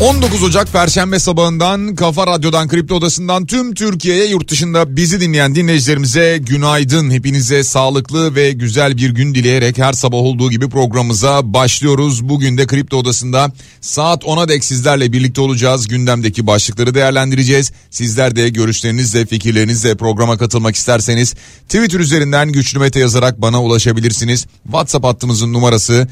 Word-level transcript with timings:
19 0.00 0.42
Ocak 0.42 0.72
Perşembe 0.72 1.18
sabahından 1.18 1.94
Kafa 1.94 2.26
Radyo'dan 2.26 2.68
Kripto 2.68 2.94
Odası'ndan 2.94 3.46
tüm 3.46 3.74
Türkiye'ye 3.74 4.26
yurt 4.26 4.50
dışında 4.50 4.96
bizi 4.96 5.20
dinleyen 5.20 5.54
dinleyicilerimize 5.54 6.38
günaydın. 6.38 7.10
Hepinize 7.10 7.64
sağlıklı 7.64 8.34
ve 8.34 8.52
güzel 8.52 8.96
bir 8.96 9.10
gün 9.10 9.34
dileyerek 9.34 9.78
her 9.78 9.92
sabah 9.92 10.18
olduğu 10.18 10.50
gibi 10.50 10.68
programımıza 10.68 11.54
başlıyoruz. 11.54 12.28
Bugün 12.28 12.58
de 12.58 12.66
Kripto 12.66 12.96
Odası'nda 12.96 13.52
saat 13.80 14.22
10'a 14.22 14.48
dek 14.48 14.64
sizlerle 14.64 15.12
birlikte 15.12 15.40
olacağız. 15.40 15.88
Gündemdeki 15.88 16.46
başlıkları 16.46 16.94
değerlendireceğiz. 16.94 17.72
Sizler 17.90 18.36
de 18.36 18.48
görüşlerinizle 18.48 19.26
fikirlerinizle 19.26 19.96
programa 19.96 20.38
katılmak 20.38 20.74
isterseniz 20.74 21.34
Twitter 21.68 22.00
üzerinden 22.00 22.52
güçlü 22.52 22.78
mete 22.78 23.00
yazarak 23.00 23.42
bana 23.42 23.62
ulaşabilirsiniz. 23.62 24.46
WhatsApp 24.64 25.04
hattımızın 25.04 25.52
numarası 25.52 26.08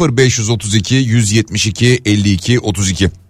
0532 0.00 0.94
172 0.94 2.02
52 2.04 2.60
32. 2.60 3.25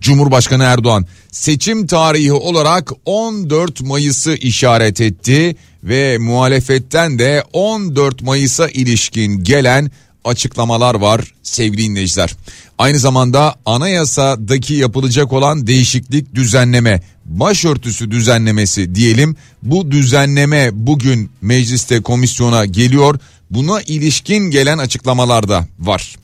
Cumhurbaşkanı 0.00 0.64
Erdoğan 0.64 1.06
seçim 1.30 1.86
tarihi 1.86 2.32
olarak 2.32 2.92
14 3.04 3.80
Mayıs'ı 3.80 4.34
işaret 4.34 5.00
etti 5.00 5.56
ve 5.84 6.18
muhalefetten 6.18 7.18
de 7.18 7.44
14 7.52 8.22
Mayıs'a 8.22 8.68
ilişkin 8.68 9.44
gelen 9.44 9.90
açıklamalar 10.24 10.94
var 10.94 11.32
sevgili 11.42 11.82
dinleyiciler. 11.82 12.34
Aynı 12.78 12.98
zamanda 12.98 13.54
anayasadaki 13.66 14.74
yapılacak 14.74 15.32
olan 15.32 15.66
değişiklik 15.66 16.34
düzenleme 16.34 17.02
başörtüsü 17.24 18.10
düzenlemesi 18.10 18.94
diyelim 18.94 19.36
bu 19.62 19.90
düzenleme 19.90 20.70
bugün 20.72 21.30
mecliste 21.40 22.00
komisyona 22.00 22.66
geliyor 22.66 23.18
buna 23.50 23.80
ilişkin 23.82 24.50
gelen 24.50 24.78
açıklamalar 24.78 25.48
da 25.48 25.66
var. 25.78 26.16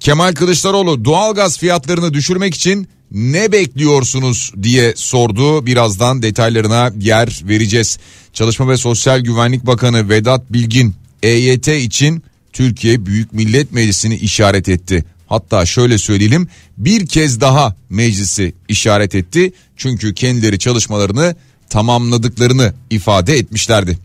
Kemal 0.00 0.34
Kılıçdaroğlu 0.34 1.04
doğalgaz 1.04 1.58
fiyatlarını 1.58 2.14
düşürmek 2.14 2.54
için 2.54 2.88
ne 3.14 3.52
bekliyorsunuz 3.52 4.52
diye 4.62 4.92
sordu. 4.96 5.66
Birazdan 5.66 6.22
detaylarına 6.22 6.92
yer 7.00 7.40
vereceğiz. 7.44 7.98
Çalışma 8.32 8.68
ve 8.68 8.76
Sosyal 8.76 9.20
Güvenlik 9.20 9.66
Bakanı 9.66 10.08
Vedat 10.08 10.52
Bilgin 10.52 10.94
EYT 11.22 11.68
için 11.68 12.22
Türkiye 12.52 13.06
Büyük 13.06 13.32
Millet 13.32 13.72
Meclisi'ni 13.72 14.16
işaret 14.16 14.68
etti. 14.68 15.04
Hatta 15.26 15.66
şöyle 15.66 15.98
söyleyelim 15.98 16.48
bir 16.78 17.06
kez 17.06 17.40
daha 17.40 17.76
meclisi 17.90 18.52
işaret 18.68 19.14
etti. 19.14 19.52
Çünkü 19.76 20.14
kendileri 20.14 20.58
çalışmalarını 20.58 21.36
tamamladıklarını 21.70 22.74
ifade 22.90 23.36
etmişlerdi. 23.36 23.98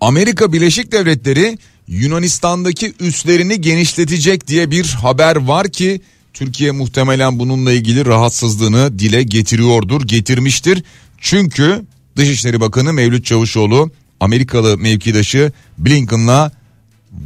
Amerika 0.00 0.52
Birleşik 0.52 0.92
Devletleri 0.92 1.58
Yunanistan'daki 1.88 2.92
üslerini 3.00 3.60
genişletecek 3.60 4.46
diye 4.46 4.70
bir 4.70 4.84
haber 4.84 5.36
var 5.36 5.68
ki 5.68 6.00
Türkiye 6.36 6.70
muhtemelen 6.70 7.38
bununla 7.38 7.72
ilgili 7.72 8.06
rahatsızlığını 8.06 8.98
dile 8.98 9.22
getiriyordur, 9.22 10.02
getirmiştir. 10.02 10.82
Çünkü 11.18 11.86
Dışişleri 12.16 12.60
Bakanı 12.60 12.92
Mevlüt 12.92 13.26
Çavuşoğlu 13.26 13.90
Amerikalı 14.20 14.78
mevkidaşı 14.78 15.52
Blinken'la 15.78 16.52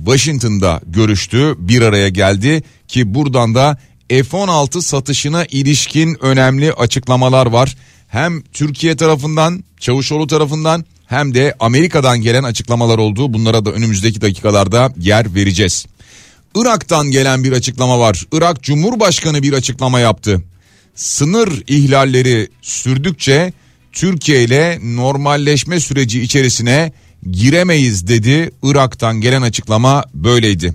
Washington'da 0.05 0.81
görüştü, 0.87 1.55
bir 1.59 1.83
araya 1.83 2.09
geldi 2.09 2.63
ki 2.89 3.15
buradan 3.15 3.55
da 3.55 3.79
F-16 4.09 4.83
satışına 4.83 5.45
ilişkin 5.45 6.17
önemli 6.21 6.73
açıklamalar 6.73 7.47
var. 7.47 7.77
Hem 8.09 8.43
Türkiye 8.43 8.97
tarafından, 8.97 9.65
Çavuşoğlu 9.81 10.27
tarafından 10.27 10.85
hem 11.07 11.35
de 11.35 11.55
Amerika'dan 11.61 12.21
gelen 12.21 12.43
açıklamalar 12.43 12.99
oldu. 12.99 13.33
Bunlara 13.33 13.65
da 13.65 13.71
önümüzdeki 13.73 14.21
dakikalarda 14.21 14.93
yer 14.99 15.35
vereceğiz. 15.35 15.87
Irak'tan 16.55 17.11
gelen 17.11 17.45
bir 17.45 17.53
açıklama 17.53 17.99
var. 17.99 18.25
Irak 18.33 18.63
Cumhurbaşkanı 18.63 19.43
bir 19.43 19.53
açıklama 19.53 20.01
yaptı. 20.01 20.43
Sınır 20.95 21.63
ihlalleri 21.69 22.49
sürdükçe 22.63 23.53
Türkiye 23.93 24.45
ile 24.45 24.79
normalleşme 24.83 25.81
süreci 25.81 26.21
içerisine 26.21 26.93
giremeyiz 27.31 28.09
dedi. 28.09 28.51
Irak'tan 28.63 29.21
gelen 29.21 29.43
açıklama 29.43 30.05
böyleydi. 30.15 30.75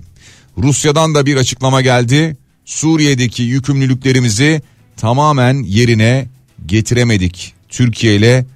Rusya'dan 0.58 1.14
da 1.14 1.26
bir 1.26 1.36
açıklama 1.36 1.80
geldi. 1.80 2.36
Suriye'deki 2.64 3.42
yükümlülüklerimizi 3.42 4.62
tamamen 4.96 5.62
yerine 5.62 6.28
getiremedik. 6.66 7.54
Türkiye 7.68 8.16
ile 8.16 8.46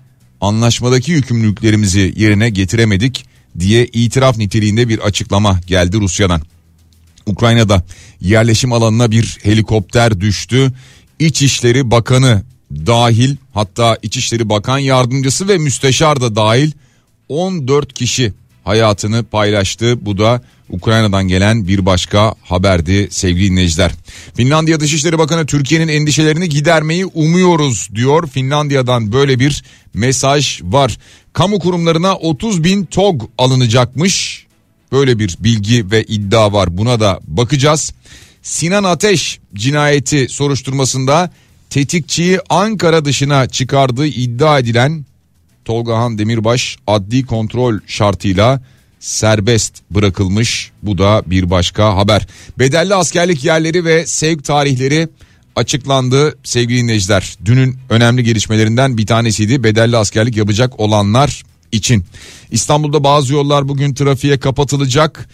anlaşmadaki 0.41 1.13
yükümlülüklerimizi 1.13 2.15
yerine 2.17 2.51
getiremedik 2.51 3.25
diye 3.59 3.87
itiraf 3.87 4.37
niteliğinde 4.39 4.89
bir 4.89 4.99
açıklama 4.99 5.61
geldi 5.67 6.01
Rusya'dan. 6.01 6.43
Ukrayna'da 7.27 7.83
yerleşim 8.21 8.73
alanına 8.73 9.11
bir 9.11 9.39
helikopter 9.43 10.21
düştü. 10.21 10.73
İçişleri 11.19 11.91
Bakanı 11.91 12.43
dahil 12.73 13.37
hatta 13.55 13.99
İçişleri 14.03 14.49
Bakan 14.49 14.79
Yardımcısı 14.79 15.49
ve 15.49 15.59
Müsteşar 15.59 16.21
da 16.21 16.37
dahil 16.37 16.71
14 17.29 17.93
kişi 17.93 18.33
hayatını 18.65 19.25
paylaştı. 19.25 20.07
Bu 20.07 20.19
da 20.19 20.43
Ukrayna'dan 20.71 21.29
gelen 21.29 21.69
bir 21.69 21.87
başka 21.87 22.35
haberdi 22.43 23.09
sevgili 23.11 23.51
dinleyiciler. 23.51 23.93
Finlandiya 24.35 24.81
Dışişleri 24.81 25.19
Bakanı 25.19 25.47
Türkiye'nin 25.47 25.89
endişelerini 25.89 26.49
gidermeyi 26.49 27.07
umuyoruz 27.07 27.89
diyor. 27.95 28.29
Finlandiya'dan 28.29 29.13
böyle 29.13 29.39
bir 29.39 29.63
mesaj 29.95 30.63
var. 30.63 30.99
Kamu 31.33 31.59
kurumlarına 31.59 32.17
30 32.17 32.65
bin 32.65 32.85
TOG 32.85 33.23
alınacakmış. 33.39 34.40
Böyle 34.93 35.19
bir 35.19 35.37
bilgi 35.41 35.91
ve 35.91 36.05
iddia 36.05 36.53
var 36.53 36.79
buna 36.79 37.01
da 37.01 37.21
bakacağız. 37.27 37.93
Sinan 38.43 38.85
Ateş 38.85 39.41
cinayeti 39.55 40.29
soruşturmasında 40.29 41.31
tetikçiyi 41.71 42.39
Ankara 42.49 43.05
dışına 43.05 43.49
çıkardığı 43.49 44.07
iddia 44.07 44.59
edilen 44.59 45.05
Tolga 45.65 45.99
Han 45.99 46.19
Demirbaş 46.19 46.77
adli 46.87 47.27
kontrol 47.27 47.79
şartıyla 47.87 48.61
serbest 49.01 49.75
bırakılmış. 49.91 50.71
Bu 50.83 50.99
da 50.99 51.23
bir 51.27 51.51
başka 51.51 51.97
haber. 51.97 52.27
Bedelli 52.59 52.95
askerlik 52.95 53.45
yerleri 53.45 53.85
ve 53.85 54.07
sevk 54.07 54.45
tarihleri 54.45 55.09
açıklandı 55.57 56.39
sevgili 56.45 56.83
dinleyiciler. 56.83 57.37
Dünün 57.45 57.77
önemli 57.91 58.25
gelişmelerinden 58.25 58.99
bir 58.99 59.07
tanesiydi. 59.07 59.65
Bedelli 59.65 59.97
askerlik 59.97 60.37
yapacak 60.37 60.81
olanlar 60.81 61.43
için. 61.73 62.05
İstanbul'da 62.51 63.05
bazı 63.05 63.33
yollar 63.33 63.69
bugün 63.69 63.95
trafiğe 63.95 64.39
kapatılacak. 64.39 65.29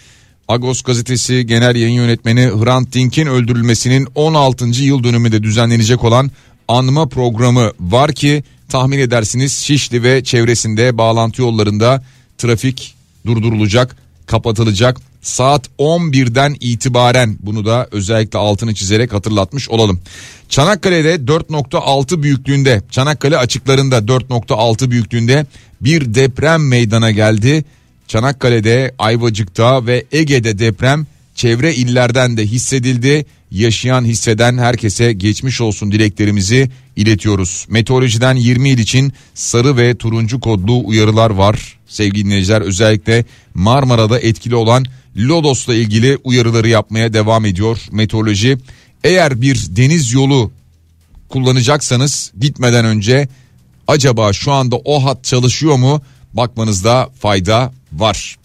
Agos 0.48 0.82
gazetesi 0.82 1.46
genel 1.46 1.76
yayın 1.76 1.94
yönetmeni 1.94 2.40
Hrant 2.40 2.92
Dink'in 2.92 3.26
öldürülmesinin 3.26 4.08
16. 4.14 4.66
yıl 4.66 5.04
dönümünde 5.04 5.42
düzenlenecek 5.42 6.04
olan 6.04 6.30
anma 6.68 7.08
programı 7.08 7.72
var 7.80 8.12
ki 8.12 8.44
tahmin 8.68 8.98
edersiniz 8.98 9.52
Şişli 9.52 10.02
ve 10.02 10.24
çevresinde 10.24 10.98
bağlantı 10.98 11.42
yollarında 11.42 12.04
trafik 12.38 12.94
durdurulacak, 13.26 13.96
kapatılacak. 14.26 14.96
Saat 15.22 15.68
11'den 15.78 16.56
itibaren 16.60 17.36
bunu 17.40 17.66
da 17.66 17.88
özellikle 17.90 18.38
altını 18.38 18.74
çizerek 18.74 19.12
hatırlatmış 19.12 19.68
olalım. 19.68 20.00
Çanakkale'de 20.48 21.14
4.6 21.14 22.22
büyüklüğünde 22.22 22.82
Çanakkale 22.90 23.36
açıklarında 23.38 23.98
4.6 23.98 24.90
büyüklüğünde 24.90 25.46
bir 25.80 26.14
deprem 26.14 26.68
meydana 26.68 27.10
geldi. 27.10 27.64
Çanakkale'de, 28.08 28.94
Ayvacık'ta 28.98 29.86
ve 29.86 30.04
Ege'de 30.12 30.58
deprem 30.58 31.06
çevre 31.34 31.74
illerden 31.74 32.36
de 32.36 32.46
hissedildi. 32.46 33.26
Yaşayan 33.56 34.04
hisseden 34.04 34.58
herkese 34.58 35.12
geçmiş 35.12 35.60
olsun 35.60 35.92
dileklerimizi 35.92 36.70
iletiyoruz. 36.96 37.66
Meteorolojiden 37.68 38.36
20 38.36 38.68
il 38.68 38.78
için 38.78 39.12
sarı 39.34 39.76
ve 39.76 39.94
turuncu 39.94 40.40
kodlu 40.40 40.86
uyarılar 40.86 41.30
var. 41.30 41.78
Sevgili 41.86 42.24
dinleyiciler 42.24 42.60
özellikle 42.60 43.24
Marmara'da 43.54 44.20
etkili 44.20 44.54
olan 44.54 44.84
Lodos'la 45.16 45.74
ilgili 45.74 46.18
uyarıları 46.24 46.68
yapmaya 46.68 47.12
devam 47.12 47.44
ediyor 47.44 47.78
meteoroloji. 47.92 48.58
Eğer 49.04 49.40
bir 49.40 49.76
deniz 49.76 50.12
yolu 50.12 50.52
kullanacaksanız 51.28 52.32
gitmeden 52.40 52.84
önce 52.84 53.28
acaba 53.88 54.32
şu 54.32 54.52
anda 54.52 54.76
o 54.76 55.04
hat 55.04 55.24
çalışıyor 55.24 55.76
mu 55.76 56.02
bakmanızda 56.32 57.10
fayda 57.20 57.72
var. 57.92 58.36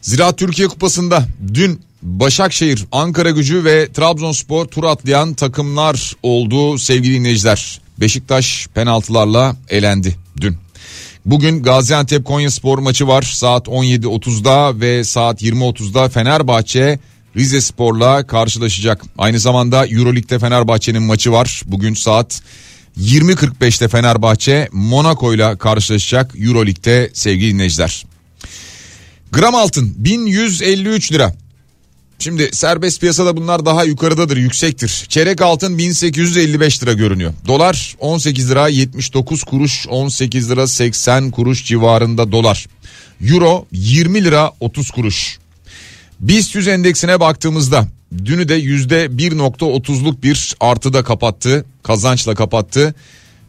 Ziraat 0.00 0.38
Türkiye 0.38 0.68
Kupası'nda 0.68 1.26
dün 1.54 1.80
Başakşehir, 2.02 2.84
Ankara 2.92 3.30
gücü 3.30 3.64
ve 3.64 3.92
Trabzonspor 3.92 4.64
tur 4.66 4.84
atlayan 4.84 5.34
takımlar 5.34 6.16
oldu 6.22 6.78
sevgili 6.78 7.14
dinleyiciler. 7.14 7.80
Beşiktaş 8.00 8.66
penaltılarla 8.74 9.56
elendi 9.68 10.16
dün. 10.40 10.56
Bugün 11.26 11.62
Gaziantep 11.62 12.24
Konyaspor 12.24 12.78
maçı 12.78 13.06
var 13.08 13.22
saat 13.22 13.68
17.30'da 13.68 14.80
ve 14.80 15.04
saat 15.04 15.42
20.30'da 15.42 16.08
Fenerbahçe 16.08 16.98
Rize 17.36 17.60
Spor'la 17.60 18.26
karşılaşacak. 18.26 19.02
Aynı 19.18 19.38
zamanda 19.38 19.86
Euroleague'de 19.86 20.38
Fenerbahçe'nin 20.38 21.02
maçı 21.02 21.32
var. 21.32 21.62
Bugün 21.66 21.94
saat 21.94 22.42
20.45'te 23.00 23.88
Fenerbahçe 23.88 24.68
Monaco 24.72 25.34
ile 25.34 25.58
karşılaşacak 25.58 26.34
Euroleague'de 26.40 27.10
sevgili 27.14 27.54
dinleyiciler. 27.54 28.04
Gram 29.32 29.54
altın 29.54 29.94
1153 29.96 31.12
lira. 31.12 31.41
Şimdi 32.22 32.50
serbest 32.52 33.00
piyasada 33.00 33.36
bunlar 33.36 33.66
daha 33.66 33.84
yukarıdadır, 33.84 34.36
yüksektir. 34.36 35.06
Çeyrek 35.08 35.40
altın 35.40 35.78
1855 35.78 36.82
lira 36.82 36.92
görünüyor. 36.92 37.32
Dolar 37.46 37.96
18 37.98 38.50
lira 38.50 38.68
79 38.68 39.44
kuruş, 39.44 39.86
18 39.88 40.50
lira 40.50 40.66
80 40.66 41.30
kuruş 41.30 41.64
civarında 41.64 42.32
dolar. 42.32 42.66
Euro 43.24 43.66
20 43.72 44.24
lira 44.24 44.52
30 44.60 44.90
kuruş. 44.90 45.38
BIST 46.20 46.54
100 46.54 46.68
endeksine 46.68 47.20
baktığımızda 47.20 47.88
dünü 48.24 48.48
de 48.48 48.60
%1.30'luk 48.60 50.22
bir 50.22 50.56
artıda 50.60 51.04
kapattı. 51.04 51.64
Kazançla 51.82 52.34
kapattı. 52.34 52.94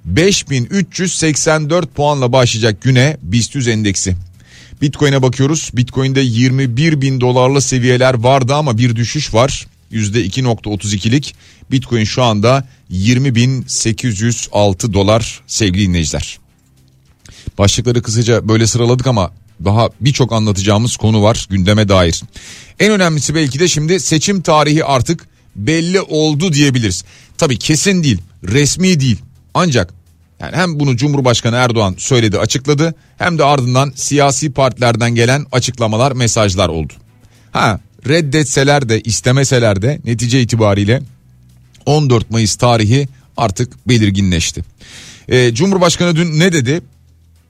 5384 0.06 1.96
puanla 1.96 2.31
başlayacak 2.31 2.81
güne 2.81 3.18
BIST 3.22 3.56
100 3.56 3.68
endeksi. 3.68 4.16
Bitcoin'e 4.83 5.21
bakıyoruz. 5.21 5.69
Bitcoin'de 5.74 6.21
21 6.21 7.01
bin 7.01 7.21
dolarlı 7.21 7.62
seviyeler 7.62 8.13
vardı 8.13 8.56
ama 8.56 8.77
bir 8.77 8.95
düşüş 8.95 9.33
var. 9.33 9.68
%2.32'lik 9.91 11.35
Bitcoin 11.71 12.03
şu 12.03 12.24
anda 12.24 12.68
20.806 12.91 14.94
dolar 14.94 15.41
sevgili 15.47 15.88
dinleyiciler. 15.88 16.39
Başlıkları 17.57 18.01
kısaca 18.01 18.47
böyle 18.47 18.68
sıraladık 18.68 19.07
ama 19.07 19.31
daha 19.65 19.89
birçok 20.01 20.33
anlatacağımız 20.33 20.97
konu 20.97 21.24
var 21.24 21.47
gündeme 21.50 21.89
dair. 21.89 22.21
En 22.80 22.91
önemlisi 22.91 23.35
belki 23.35 23.59
de 23.59 23.68
şimdi 23.68 24.00
seçim 24.00 24.41
tarihi 24.41 24.85
artık 24.85 25.27
belli 25.56 26.01
oldu 26.01 26.53
diyebiliriz. 26.53 27.03
Tabii 27.38 27.57
kesin 27.57 28.03
değil, 28.03 28.21
resmi 28.44 29.00
değil. 29.00 29.18
Ancak 29.53 29.94
yani 30.44 30.56
hem 30.56 30.80
bunu 30.80 30.98
Cumhurbaşkanı 30.98 31.56
Erdoğan 31.56 31.95
söyledi, 31.98 32.40
açıkladı 32.40 32.95
hem 33.18 33.38
de 33.38 33.44
ardından 33.44 33.94
siyasi 33.95 34.51
partilerden 34.51 35.16
gelen 35.16 35.45
açıklamalar, 35.51 36.12
mesajlar 36.12 36.69
oldu. 36.69 36.94
Ha, 37.51 37.80
reddetseler 38.07 38.90
de 38.90 39.01
istemeseler 39.01 39.81
de 39.81 40.01
netice 40.06 40.42
itibariyle 40.42 41.01
14 41.86 42.31
Mayıs 42.31 42.56
tarihi 42.56 43.07
artık 43.38 43.88
belirginleşti. 43.88 44.63
Ee, 45.30 45.54
Cumhurbaşkanı 45.54 46.16
dün 46.16 46.40
ne 46.40 46.54
dedi? 46.54 46.81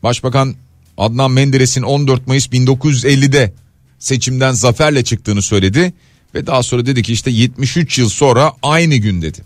Başbakan 0.03 0.55
Adnan 0.97 1.31
Menderes'in 1.31 1.81
14 1.81 2.27
Mayıs 2.27 2.47
1950'de 2.47 3.53
seçimden 3.99 4.51
zaferle 4.51 5.03
çıktığını 5.03 5.41
söyledi 5.41 5.93
ve 6.35 6.47
daha 6.47 6.63
sonra 6.63 6.85
dedi 6.85 7.03
ki 7.03 7.13
işte 7.13 7.31
73 7.31 7.99
yıl 7.99 8.09
sonra 8.09 8.53
aynı 8.63 8.95
gün 8.95 9.21
dedi 9.21 9.39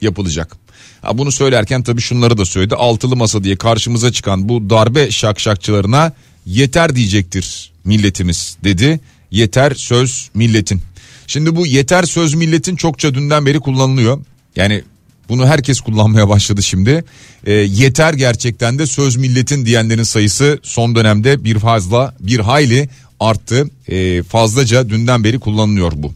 yapılacak. 0.00 0.63
Ha 1.02 1.18
bunu 1.18 1.32
söylerken 1.32 1.82
tabii 1.82 2.00
şunları 2.00 2.38
da 2.38 2.44
söyledi. 2.44 2.74
Altılı 2.74 3.16
masa 3.16 3.44
diye 3.44 3.56
karşımıza 3.56 4.12
çıkan 4.12 4.48
bu 4.48 4.70
darbe 4.70 5.10
şakşakçılarına 5.10 6.12
yeter 6.46 6.96
diyecektir 6.96 7.72
milletimiz 7.84 8.56
dedi. 8.64 9.00
Yeter 9.30 9.72
söz 9.74 10.30
milletin. 10.34 10.82
Şimdi 11.26 11.56
bu 11.56 11.66
yeter 11.66 12.02
söz 12.02 12.34
milletin 12.34 12.76
çokça 12.76 13.14
dünden 13.14 13.46
beri 13.46 13.60
kullanılıyor. 13.60 14.24
Yani 14.56 14.82
bunu 15.28 15.46
herkes 15.46 15.80
kullanmaya 15.80 16.28
başladı 16.28 16.62
şimdi. 16.62 17.04
E, 17.46 17.52
yeter 17.52 18.14
gerçekten 18.14 18.78
de 18.78 18.86
söz 18.86 19.16
milletin 19.16 19.66
diyenlerin 19.66 20.02
sayısı 20.02 20.58
son 20.62 20.94
dönemde 20.94 21.44
bir 21.44 21.58
fazla 21.58 22.14
bir 22.20 22.40
hayli 22.40 22.88
arttı. 23.20 23.70
E, 23.88 24.22
fazlaca 24.22 24.88
dünden 24.88 25.24
beri 25.24 25.38
kullanılıyor 25.38 25.92
bu. 25.96 26.12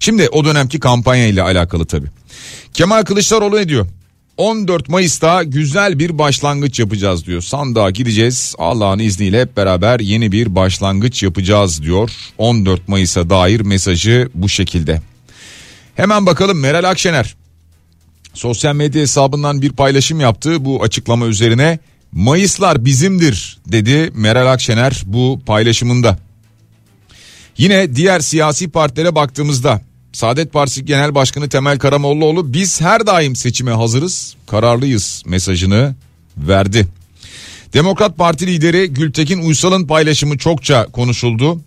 Şimdi 0.00 0.28
o 0.28 0.44
dönemki 0.44 0.80
kampanya 0.80 1.26
ile 1.26 1.42
alakalı 1.42 1.84
tabii. 1.84 2.08
Kemal 2.74 3.02
Kılıçdaroğlu 3.02 3.56
ne 3.56 3.68
diyor? 3.68 3.86
14 4.36 4.88
Mayıs'ta 4.88 5.42
güzel 5.42 5.98
bir 5.98 6.18
başlangıç 6.18 6.80
yapacağız 6.80 7.26
diyor. 7.26 7.42
Sandığa 7.42 7.90
gideceğiz. 7.90 8.54
Allah'ın 8.58 8.98
izniyle 8.98 9.40
hep 9.40 9.56
beraber 9.56 10.00
yeni 10.00 10.32
bir 10.32 10.54
başlangıç 10.54 11.22
yapacağız 11.22 11.82
diyor. 11.82 12.10
14 12.38 12.88
Mayıs'a 12.88 13.30
dair 13.30 13.60
mesajı 13.60 14.28
bu 14.34 14.48
şekilde. 14.48 15.00
Hemen 15.94 16.26
bakalım 16.26 16.60
Meral 16.60 16.90
Akşener 16.90 17.34
sosyal 18.34 18.74
medya 18.74 19.02
hesabından 19.02 19.62
bir 19.62 19.72
paylaşım 19.72 20.20
yaptı 20.20 20.64
bu 20.64 20.82
açıklama 20.82 21.26
üzerine. 21.26 21.78
Mayıslar 22.12 22.84
bizimdir 22.84 23.58
dedi 23.66 24.10
Meral 24.14 24.52
Akşener 24.52 25.02
bu 25.06 25.40
paylaşımında. 25.46 26.18
Yine 27.58 27.96
diğer 27.96 28.20
siyasi 28.20 28.70
partilere 28.70 29.14
baktığımızda 29.14 29.80
Saadet 30.14 30.52
Partisi 30.52 30.84
Genel 30.84 31.14
Başkanı 31.14 31.48
Temel 31.48 31.78
Karamollaoğlu 31.78 32.52
biz 32.52 32.80
her 32.80 33.06
daim 33.06 33.36
seçime 33.36 33.70
hazırız, 33.70 34.36
kararlıyız 34.46 35.22
mesajını 35.26 35.94
verdi. 36.36 36.86
Demokrat 37.72 38.18
Parti 38.18 38.46
lideri 38.46 38.88
Gültekin 38.88 39.42
Uysal'ın 39.42 39.86
paylaşımı 39.86 40.38
çokça 40.38 40.86
konuşuldu. 40.86 41.60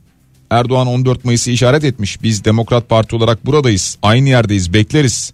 Erdoğan 0.49 0.87
14 0.87 1.25
Mayıs'ı 1.25 1.51
işaret 1.51 1.83
etmiş. 1.83 2.23
Biz 2.23 2.45
Demokrat 2.45 2.89
Parti 2.89 3.15
olarak 3.15 3.45
buradayız. 3.45 3.97
Aynı 4.01 4.29
yerdeyiz. 4.29 4.73
Bekleriz. 4.73 5.33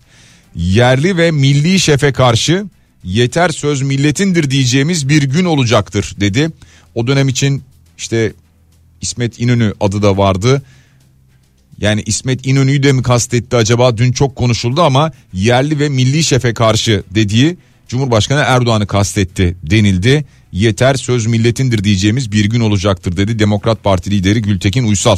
Yerli 0.56 1.18
ve 1.18 1.32
milli 1.32 1.80
şefe 1.80 2.14
karşı 2.14 2.66
yeter 3.04 3.50
söz 3.50 3.82
milletindir 3.82 4.52
diyeceğimiz 4.52 5.10
bir 5.10 5.24
gün 5.24 5.46
olacaktır 5.46 6.16
dedi. 6.20 6.52
O 6.96 7.08
dönem 7.08 7.28
için 7.28 7.64
işte 7.98 8.34
İsmet 9.02 9.40
İnönü 9.40 9.74
adı 9.80 10.02
da 10.02 10.18
vardı. 10.18 10.62
Yani 11.84 12.04
İsmet 12.06 12.48
İnönü'yü 12.48 12.84
de 12.84 12.92
mi 12.92 13.04
kastetti 13.04 13.56
acaba 13.56 13.98
dün 13.98 14.12
çok 14.12 14.36
konuşuldu 14.36 14.82
ama 14.82 15.12
yerli 15.34 15.80
ve 15.80 15.90
milli 15.90 16.24
şefe 16.24 16.54
karşı 16.54 17.04
dediği 17.12 17.58
Cumhurbaşkanı 17.88 18.44
Erdoğan'ı 18.48 18.88
kastetti 18.88 19.56
denildi. 19.64 20.26
Yeter 20.52 20.96
söz 20.96 21.26
milletindir 21.26 21.84
diyeceğimiz 21.84 22.32
bir 22.32 22.46
gün 22.46 22.60
olacaktır 22.60 23.18
dedi 23.18 23.40
Demokrat 23.40 23.84
Parti 23.84 24.12
lideri 24.12 24.42
Gültekin 24.42 24.84
Uysal. 24.84 25.18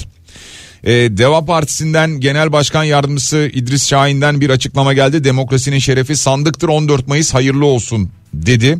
Ee, 0.83 0.91
Deva 0.93 1.45
Partisi'nden 1.45 2.19
Genel 2.19 2.51
Başkan 2.51 2.83
Yardımcısı 2.83 3.51
İdris 3.53 3.87
Şahin'den 3.87 4.41
bir 4.41 4.49
açıklama 4.49 4.93
geldi. 4.93 5.23
Demokrasinin 5.23 5.79
şerefi 5.79 6.15
sandıktır 6.15 6.67
14 6.67 7.07
Mayıs 7.07 7.33
hayırlı 7.33 7.65
olsun 7.65 8.09
dedi. 8.33 8.77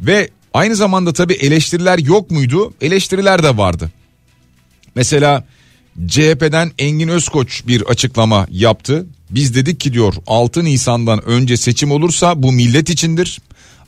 Ve 0.00 0.28
aynı 0.54 0.76
zamanda 0.76 1.12
tabii 1.12 1.34
eleştiriler 1.34 1.98
yok 1.98 2.30
muydu? 2.30 2.74
Eleştiriler 2.80 3.42
de 3.42 3.56
vardı. 3.56 3.90
Mesela 4.94 5.44
CHP'den 6.08 6.72
Engin 6.78 7.08
Özkoç 7.08 7.66
bir 7.66 7.82
açıklama 7.82 8.46
yaptı. 8.50 9.06
Biz 9.30 9.54
dedik 9.54 9.80
ki 9.80 9.92
diyor 9.92 10.14
6 10.26 10.64
Nisan'dan 10.64 11.24
önce 11.24 11.56
seçim 11.56 11.90
olursa 11.90 12.42
bu 12.42 12.52
millet 12.52 12.90
içindir. 12.90 13.40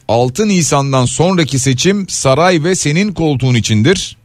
6 0.09 0.49
Nisan'dan 0.49 1.05
sonraki 1.05 1.59
seçim 1.59 2.09
saray 2.09 2.65
ve 2.65 2.75
senin 2.75 3.13
koltuğun 3.13 3.55
içindir. 3.55 4.17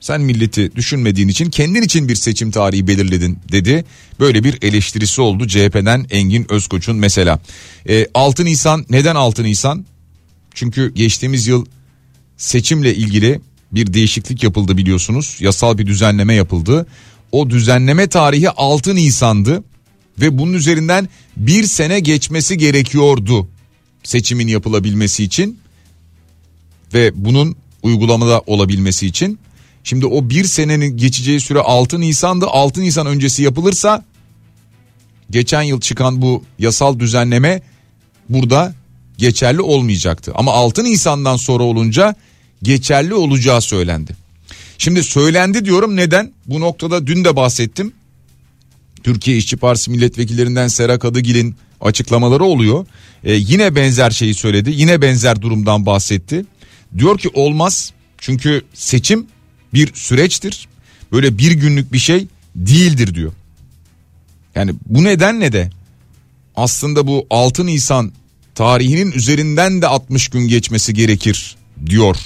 Sen 0.00 0.20
milleti 0.20 0.76
düşünmediğin 0.76 1.28
için 1.28 1.50
kendin 1.50 1.82
için 1.82 2.08
bir 2.08 2.14
seçim 2.14 2.50
tarihi 2.50 2.86
belirledin 2.86 3.38
dedi. 3.52 3.84
Böyle 4.20 4.44
bir 4.44 4.58
eleştirisi 4.62 5.20
oldu 5.20 5.46
CHP'den 5.46 6.06
Engin 6.10 6.52
Özkoç'un 6.52 6.96
mesela. 6.96 7.40
E, 7.88 8.06
6 8.14 8.44
Nisan 8.44 8.86
neden 8.90 9.14
6 9.14 9.44
Nisan? 9.44 9.86
Çünkü 10.54 10.94
geçtiğimiz 10.94 11.46
yıl 11.46 11.66
seçimle 12.36 12.94
ilgili 12.94 13.40
bir 13.72 13.92
değişiklik 13.92 14.42
yapıldı 14.42 14.76
biliyorsunuz. 14.76 15.36
Yasal 15.40 15.78
bir 15.78 15.86
düzenleme 15.86 16.34
yapıldı. 16.34 16.86
O 17.32 17.50
düzenleme 17.50 18.08
tarihi 18.08 18.50
6 18.50 18.94
Nisan'dı 18.94 19.64
ve 20.20 20.38
bunun 20.38 20.52
üzerinden 20.52 21.08
bir 21.36 21.64
sene 21.64 22.00
geçmesi 22.00 22.58
gerekiyordu 22.58 23.48
seçimin 24.02 24.48
yapılabilmesi 24.48 25.24
için 25.24 25.58
ve 26.94 27.10
bunun 27.14 27.56
uygulamada 27.82 28.42
olabilmesi 28.46 29.06
için. 29.06 29.38
Şimdi 29.84 30.06
o 30.06 30.30
bir 30.30 30.44
senenin 30.44 30.96
geçeceği 30.96 31.40
süre 31.40 31.60
6 31.60 32.00
Nisan'dı 32.00 32.46
6 32.46 32.80
Nisan 32.80 33.06
öncesi 33.06 33.42
yapılırsa 33.42 34.04
geçen 35.30 35.62
yıl 35.62 35.80
çıkan 35.80 36.22
bu 36.22 36.44
yasal 36.58 36.98
düzenleme 36.98 37.62
burada 38.28 38.74
geçerli 39.18 39.60
olmayacaktı. 39.60 40.32
Ama 40.34 40.52
6 40.52 40.84
Nisan'dan 40.84 41.36
sonra 41.36 41.62
olunca 41.62 42.14
geçerli 42.62 43.14
olacağı 43.14 43.60
söylendi. 43.60 44.16
Şimdi 44.78 45.02
söylendi 45.02 45.64
diyorum 45.64 45.96
neden? 45.96 46.32
Bu 46.46 46.60
noktada 46.60 47.06
dün 47.06 47.24
de 47.24 47.36
bahsettim. 47.36 47.92
Türkiye 49.02 49.36
İşçi 49.36 49.56
Partisi 49.56 49.90
milletvekillerinden 49.90 50.68
Serap 50.68 51.00
Kadıgil'in 51.00 51.56
açıklamaları 51.80 52.44
oluyor. 52.44 52.86
Ee, 53.24 53.32
yine 53.32 53.76
benzer 53.76 54.10
şeyi 54.10 54.34
söyledi. 54.34 54.70
Yine 54.70 55.02
benzer 55.02 55.42
durumdan 55.42 55.86
bahsetti. 55.86 56.44
Diyor 56.98 57.18
ki 57.18 57.28
olmaz. 57.34 57.92
Çünkü 58.18 58.62
seçim 58.74 59.26
bir 59.74 59.94
süreçtir. 59.94 60.68
Böyle 61.12 61.38
bir 61.38 61.52
günlük 61.52 61.92
bir 61.92 61.98
şey 61.98 62.26
değildir 62.56 63.14
diyor. 63.14 63.32
Yani 64.54 64.74
bu 64.86 65.04
nedenle 65.04 65.52
de 65.52 65.70
aslında 66.56 67.06
bu 67.06 67.26
6 67.30 67.66
Nisan 67.66 68.12
tarihinin 68.54 69.12
üzerinden 69.12 69.82
de 69.82 69.86
60 69.86 70.28
gün 70.28 70.48
geçmesi 70.48 70.94
gerekir 70.94 71.56
diyor. 71.86 72.16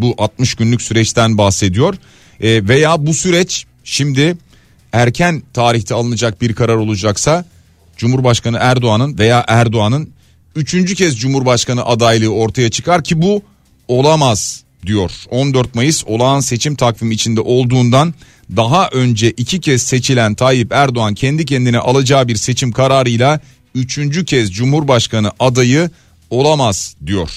Bu 0.00 0.14
60 0.18 0.54
günlük 0.54 0.82
süreçten 0.82 1.38
bahsediyor. 1.38 1.94
E, 2.40 2.68
veya 2.68 3.06
bu 3.06 3.14
süreç 3.14 3.66
şimdi 3.84 4.36
erken 4.92 5.42
tarihte 5.52 5.94
alınacak 5.94 6.40
bir 6.40 6.54
karar 6.54 6.76
olacaksa 6.76 7.44
Cumhurbaşkanı 7.96 8.58
Erdoğan'ın 8.60 9.18
veya 9.18 9.44
Erdoğan'ın 9.48 10.10
üçüncü 10.56 10.94
kez 10.94 11.18
Cumhurbaşkanı 11.18 11.84
adaylığı 11.84 12.34
ortaya 12.34 12.70
çıkar 12.70 13.04
ki 13.04 13.22
bu 13.22 13.42
olamaz 13.88 14.62
diyor. 14.86 15.10
14 15.30 15.74
Mayıs 15.74 16.04
olağan 16.06 16.40
seçim 16.40 16.74
takvimi 16.74 17.14
içinde 17.14 17.40
olduğundan 17.40 18.14
daha 18.56 18.88
önce 18.88 19.30
iki 19.30 19.60
kez 19.60 19.82
seçilen 19.82 20.34
Tayyip 20.34 20.72
Erdoğan 20.72 21.14
kendi 21.14 21.44
kendine 21.44 21.78
alacağı 21.78 22.28
bir 22.28 22.36
seçim 22.36 22.72
kararıyla 22.72 23.40
üçüncü 23.74 24.24
kez 24.24 24.52
Cumhurbaşkanı 24.52 25.30
adayı 25.40 25.90
olamaz 26.30 26.96
diyor. 27.06 27.30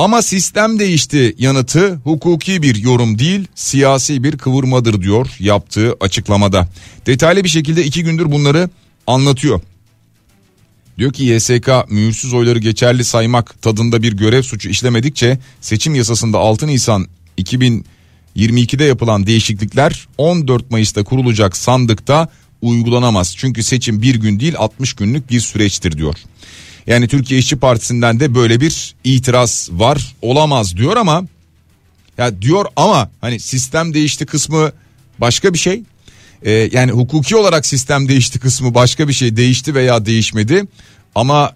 Ama 0.00 0.22
sistem 0.22 0.78
değişti 0.78 1.34
yanıtı 1.38 1.94
hukuki 1.94 2.62
bir 2.62 2.76
yorum 2.76 3.18
değil 3.18 3.48
siyasi 3.54 4.24
bir 4.24 4.38
kıvırmadır 4.38 5.02
diyor 5.02 5.26
yaptığı 5.38 5.96
açıklamada. 6.00 6.68
Detaylı 7.06 7.44
bir 7.44 7.48
şekilde 7.48 7.84
iki 7.84 8.04
gündür 8.04 8.32
bunları 8.32 8.70
anlatıyor. 9.06 9.60
Diyor 10.98 11.12
ki 11.12 11.24
YSK 11.24 11.68
mühürsüz 11.90 12.34
oyları 12.34 12.58
geçerli 12.58 13.04
saymak 13.04 13.62
tadında 13.62 14.02
bir 14.02 14.12
görev 14.12 14.42
suçu 14.42 14.68
işlemedikçe 14.68 15.38
seçim 15.60 15.94
yasasında 15.94 16.38
6 16.38 16.66
Nisan 16.66 17.06
2022'de 17.38 18.84
yapılan 18.84 19.26
değişiklikler 19.26 20.08
14 20.18 20.70
Mayıs'ta 20.70 21.04
kurulacak 21.04 21.56
sandıkta 21.56 22.28
uygulanamaz. 22.62 23.34
Çünkü 23.36 23.62
seçim 23.62 24.02
bir 24.02 24.14
gün 24.14 24.40
değil 24.40 24.54
60 24.58 24.92
günlük 24.92 25.30
bir 25.30 25.40
süreçtir 25.40 25.98
diyor. 25.98 26.14
Yani 26.86 27.08
Türkiye 27.08 27.40
İşçi 27.40 27.56
Partisi'nden 27.56 28.20
de 28.20 28.34
böyle 28.34 28.60
bir 28.60 28.94
itiraz 29.04 29.68
var 29.72 30.16
olamaz 30.22 30.76
diyor 30.76 30.96
ama 30.96 31.24
ya 32.18 32.42
diyor 32.42 32.64
ama 32.76 33.10
hani 33.20 33.40
sistem 33.40 33.94
değişti 33.94 34.26
kısmı 34.26 34.72
başka 35.18 35.52
bir 35.54 35.58
şey. 35.58 35.82
Ee, 36.42 36.50
yani 36.72 36.92
hukuki 36.92 37.36
olarak 37.36 37.66
sistem 37.66 38.08
değişti 38.08 38.38
kısmı 38.38 38.74
başka 38.74 39.08
bir 39.08 39.12
şey 39.12 39.36
değişti 39.36 39.74
veya 39.74 40.06
değişmedi 40.06 40.64
ama 41.14 41.52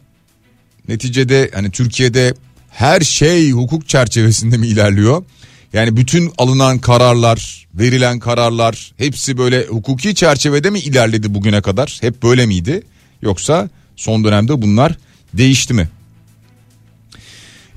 neticede 0.89 1.51
hani 1.55 1.71
Türkiye'de 1.71 2.35
her 2.71 3.01
şey 3.01 3.51
hukuk 3.51 3.89
çerçevesinde 3.89 4.57
mi 4.57 4.67
ilerliyor? 4.67 5.25
Yani 5.73 5.97
bütün 5.97 6.33
alınan 6.39 6.79
kararlar, 6.79 7.67
verilen 7.75 8.19
kararlar 8.19 8.93
hepsi 8.97 9.39
böyle 9.39 9.67
hukuki 9.67 10.15
çerçevede 10.15 10.71
mi 10.71 10.79
ilerledi 10.79 11.35
bugüne 11.35 11.63
kadar? 11.63 11.99
Hep 12.01 12.23
böyle 12.23 12.47
miydi? 12.47 12.83
Yoksa 13.23 13.69
son 13.97 14.25
dönemde 14.25 14.63
bunlar 14.63 14.99
değişti 15.37 15.75
mi? 15.75 15.89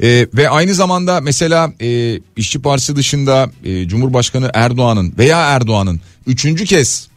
Ee, 0.01 0.27
ve 0.33 0.49
aynı 0.49 0.73
zamanda 0.73 1.21
mesela 1.21 1.73
e, 1.81 2.19
İşçi 2.35 2.61
Partisi 2.61 2.95
dışında 2.95 3.51
e, 3.63 3.87
Cumhurbaşkanı 3.87 4.51
Erdoğan'ın 4.53 5.13
veya 5.17 5.37
Erdoğan'ın 5.37 6.01
üçüncü 6.27 6.65
kez 6.65 7.07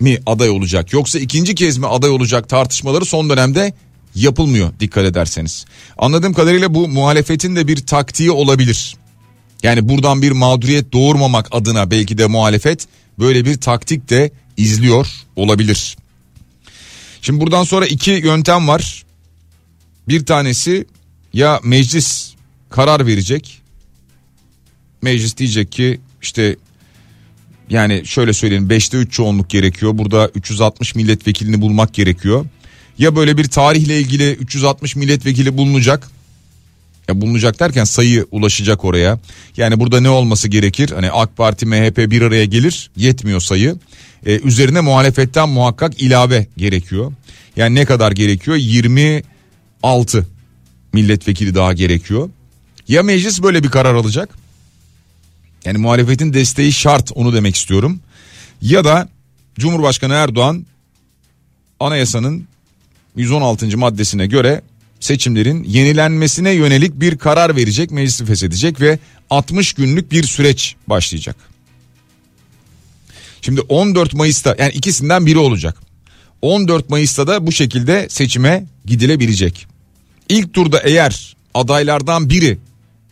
mi 0.00 0.18
aday 0.26 0.50
olacak 0.50 0.92
yoksa 0.92 1.18
ikinci 1.18 1.54
kez 1.54 1.78
mi 1.78 1.86
aday 1.86 2.10
olacak 2.10 2.48
tartışmaları 2.48 3.04
son 3.04 3.30
dönemde 3.30 3.74
yapılmıyor 4.14 4.72
dikkat 4.80 5.04
ederseniz. 5.04 5.64
Anladığım 5.98 6.32
kadarıyla 6.32 6.74
bu 6.74 6.88
muhalefetin 6.88 7.56
de 7.56 7.68
bir 7.68 7.86
taktiği 7.86 8.30
olabilir. 8.30 8.96
Yani 9.62 9.88
buradan 9.88 10.22
bir 10.22 10.32
mağduriyet 10.32 10.92
doğurmamak 10.92 11.48
adına 11.50 11.90
belki 11.90 12.18
de 12.18 12.26
muhalefet 12.26 12.86
böyle 13.18 13.44
bir 13.44 13.60
taktik 13.60 14.10
de 14.10 14.30
izliyor 14.56 15.06
olabilir. 15.36 15.96
Şimdi 17.22 17.40
buradan 17.40 17.64
sonra 17.64 17.86
iki 17.86 18.10
yöntem 18.10 18.68
var. 18.68 19.03
Bir 20.08 20.26
tanesi 20.26 20.86
ya 21.32 21.60
meclis 21.64 22.34
karar 22.70 23.06
verecek. 23.06 23.62
Meclis 25.02 25.36
diyecek 25.36 25.72
ki 25.72 26.00
işte 26.22 26.56
yani 27.70 28.02
şöyle 28.06 28.32
söyleyeyim 28.32 28.68
5'te 28.68 28.96
3 28.96 29.12
çoğunluk 29.12 29.50
gerekiyor. 29.50 29.98
Burada 29.98 30.30
360 30.34 30.94
milletvekilini 30.94 31.60
bulmak 31.60 31.94
gerekiyor. 31.94 32.46
Ya 32.98 33.16
böyle 33.16 33.36
bir 33.36 33.44
tarihle 33.44 34.00
ilgili 34.00 34.32
360 34.32 34.96
milletvekili 34.96 35.56
bulunacak. 35.56 36.08
Ya 37.08 37.20
bulunacak 37.20 37.60
derken 37.60 37.84
sayı 37.84 38.26
ulaşacak 38.30 38.84
oraya. 38.84 39.18
Yani 39.56 39.80
burada 39.80 40.00
ne 40.00 40.08
olması 40.08 40.48
gerekir? 40.48 40.90
Hani 40.90 41.10
AK 41.10 41.36
Parti 41.36 41.66
MHP 41.66 41.98
bir 41.98 42.22
araya 42.22 42.44
gelir 42.44 42.90
yetmiyor 42.96 43.40
sayı. 43.40 43.76
Ee, 44.26 44.40
üzerine 44.44 44.80
muhalefetten 44.80 45.48
muhakkak 45.48 46.02
ilave 46.02 46.46
gerekiyor. 46.56 47.12
Yani 47.56 47.74
ne 47.74 47.84
kadar 47.84 48.12
gerekiyor? 48.12 48.56
26 49.84 50.26
milletvekili 50.92 51.54
daha 51.54 51.72
gerekiyor. 51.72 52.30
Ya 52.88 53.02
meclis 53.02 53.42
böyle 53.42 53.62
bir 53.62 53.68
karar 53.68 53.94
alacak. 53.94 54.28
Yani 55.64 55.78
muhalefetin 55.78 56.32
desteği 56.32 56.72
şart 56.72 57.10
onu 57.14 57.34
demek 57.34 57.56
istiyorum. 57.56 58.00
Ya 58.62 58.84
da 58.84 59.08
Cumhurbaşkanı 59.58 60.14
Erdoğan 60.14 60.66
anayasanın 61.80 62.46
116. 63.16 63.78
maddesine 63.78 64.26
göre 64.26 64.62
seçimlerin 65.00 65.64
yenilenmesine 65.64 66.50
yönelik 66.50 67.00
bir 67.00 67.18
karar 67.18 67.56
verecek, 67.56 67.90
meclisi 67.90 68.24
feshedecek 68.24 68.80
ve 68.80 68.98
60 69.30 69.72
günlük 69.72 70.12
bir 70.12 70.22
süreç 70.24 70.76
başlayacak. 70.86 71.36
Şimdi 73.42 73.60
14 73.60 74.14
Mayıs'ta 74.14 74.56
yani 74.58 74.72
ikisinden 74.72 75.26
biri 75.26 75.38
olacak. 75.38 75.76
14 76.42 76.90
Mayıs'ta 76.90 77.26
da 77.26 77.46
bu 77.46 77.52
şekilde 77.52 78.06
seçime 78.10 78.64
gidilebilecek. 78.84 79.73
İlk 80.28 80.54
turda 80.54 80.80
eğer 80.80 81.36
adaylardan 81.54 82.30
biri 82.30 82.58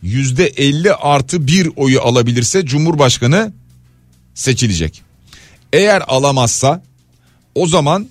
yüzde 0.01 0.47
50 0.47 0.93
artı 0.93 1.47
bir 1.47 1.69
oyu 1.75 2.01
alabilirse 2.01 2.65
Cumhurbaşkanı 2.65 3.53
seçilecek. 4.33 5.01
Eğer 5.73 6.03
alamazsa 6.07 6.83
o 7.55 7.67
zaman 7.67 8.07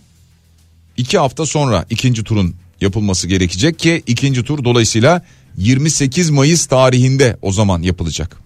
iki 0.97 1.19
hafta 1.19 1.47
sonra 1.47 1.87
ikinci 1.91 2.25
turun 2.25 2.55
yapılması 2.81 3.29
gerekecek 3.29 3.79
ki 3.79 4.03
ikinci 4.07 4.45
tur 4.45 4.65
dolayısıyla 4.65 5.25
28 5.57 6.31
Mayıs 6.31 6.67
tarihinde 6.67 7.37
o 7.43 7.53
zaman 7.53 7.83
yapılacak. 7.83 8.37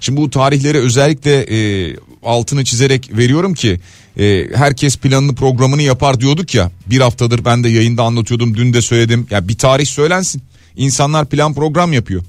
Şimdi 0.00 0.20
bu 0.20 0.30
tarihleri 0.30 0.78
özellikle 0.78 1.40
e, 1.40 1.96
altını 2.22 2.64
çizerek 2.64 3.16
veriyorum 3.16 3.54
ki 3.54 3.80
e, 4.20 4.48
herkes 4.54 4.96
planını 4.96 5.34
programını 5.34 5.82
yapar 5.82 6.20
diyorduk 6.20 6.54
ya. 6.54 6.70
Bir 6.86 7.00
haftadır 7.00 7.44
ben 7.44 7.64
de 7.64 7.68
yayında 7.68 8.02
anlatıyordum 8.02 8.56
dün 8.56 8.72
de 8.72 8.82
söyledim. 8.82 9.26
Ya 9.30 9.48
bir 9.48 9.58
tarih 9.58 9.86
söylensin. 9.86 10.42
İnsanlar 10.76 11.26
plan 11.26 11.54
program 11.54 11.92
yapıyor. 11.92 12.22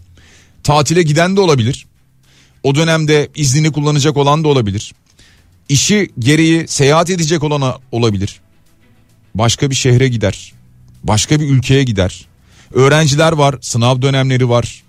Tatile 0.63 1.03
giden 1.03 1.35
de 1.35 1.39
olabilir. 1.41 1.85
O 2.63 2.75
dönemde 2.75 3.29
iznini 3.35 3.71
kullanacak 3.71 4.17
olan 4.17 4.43
da 4.43 4.47
olabilir. 4.47 4.93
İşi 5.69 6.09
gereği 6.19 6.67
seyahat 6.67 7.09
edecek 7.09 7.43
olan 7.43 7.79
olabilir. 7.91 8.41
Başka 9.35 9.69
bir 9.69 9.75
şehre 9.75 10.07
gider. 10.07 10.53
Başka 11.03 11.39
bir 11.39 11.49
ülkeye 11.49 11.83
gider. 11.83 12.25
Öğrenciler 12.73 13.31
var 13.31 13.55
sınav 13.61 14.01
dönemleri 14.01 14.49
var. 14.49 14.83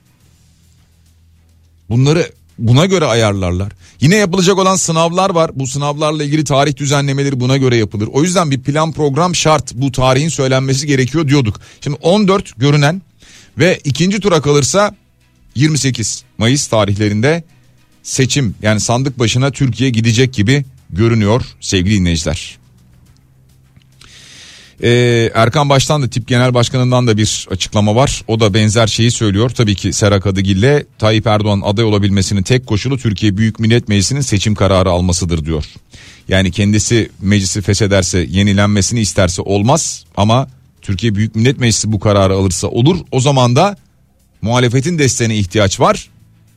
Bunları 1.88 2.32
buna 2.62 2.86
göre 2.86 3.04
ayarlarlar. 3.04 3.72
Yine 4.00 4.16
yapılacak 4.16 4.58
olan 4.58 4.76
sınavlar 4.76 5.30
var. 5.30 5.50
Bu 5.54 5.66
sınavlarla 5.66 6.24
ilgili 6.24 6.44
tarih 6.44 6.76
düzenlemeleri 6.76 7.40
buna 7.40 7.56
göre 7.56 7.76
yapılır. 7.76 8.08
O 8.12 8.22
yüzden 8.22 8.50
bir 8.50 8.62
plan 8.62 8.92
program 8.92 9.34
şart. 9.34 9.74
Bu 9.74 9.92
tarihin 9.92 10.28
söylenmesi 10.28 10.86
gerekiyor 10.86 11.28
diyorduk. 11.28 11.60
Şimdi 11.80 11.96
14 12.02 12.58
görünen 12.58 13.02
ve 13.58 13.80
ikinci 13.84 14.20
tura 14.20 14.40
kalırsa 14.40 14.96
28 15.54 16.24
Mayıs 16.38 16.66
tarihlerinde 16.66 17.44
seçim 18.02 18.54
yani 18.62 18.80
sandık 18.80 19.18
başına 19.18 19.50
Türkiye 19.50 19.90
gidecek 19.90 20.34
gibi 20.34 20.64
görünüyor 20.90 21.42
sevgili 21.60 21.94
dinleyiciler. 21.94 22.61
Ee, 24.82 25.30
Erkan 25.34 25.68
Baş'tan 25.68 26.02
da 26.02 26.10
tip 26.10 26.28
genel 26.28 26.54
başkanından 26.54 27.06
da 27.06 27.16
bir 27.16 27.46
açıklama 27.50 27.96
var. 27.96 28.24
O 28.28 28.40
da 28.40 28.54
benzer 28.54 28.86
şeyi 28.86 29.10
söylüyor. 29.10 29.50
Tabii 29.50 29.74
ki 29.74 29.92
Serhat 29.92 30.26
Adıgil'le 30.26 30.84
Tayyip 30.98 31.26
Erdoğan 31.26 31.60
aday 31.64 31.84
olabilmesinin 31.84 32.42
tek 32.42 32.66
koşulu 32.66 32.98
Türkiye 32.98 33.36
Büyük 33.36 33.60
Millet 33.60 33.88
Meclisi'nin 33.88 34.20
seçim 34.20 34.54
kararı 34.54 34.90
almasıdır 34.90 35.44
diyor. 35.44 35.64
Yani 36.28 36.50
kendisi 36.50 37.10
meclisi 37.20 37.62
feshederse 37.62 38.26
yenilenmesini 38.30 39.00
isterse 39.00 39.42
olmaz 39.42 40.04
ama 40.16 40.48
Türkiye 40.82 41.14
Büyük 41.14 41.36
Millet 41.36 41.58
Meclisi 41.58 41.92
bu 41.92 42.00
kararı 42.00 42.34
alırsa 42.34 42.68
olur. 42.68 42.96
O 43.10 43.20
zaman 43.20 43.56
da 43.56 43.76
muhalefetin 44.42 44.98
desteğine 44.98 45.36
ihtiyaç 45.36 45.80
var. 45.80 46.08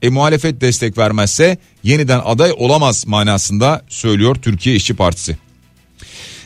E 0.01 0.09
muhalefet 0.09 0.61
destek 0.61 0.97
vermezse 0.97 1.57
yeniden 1.83 2.21
aday 2.25 2.53
olamaz 2.57 3.07
manasında 3.07 3.81
söylüyor 3.89 4.35
Türkiye 4.35 4.75
İşçi 4.75 4.93
Partisi. 4.93 5.37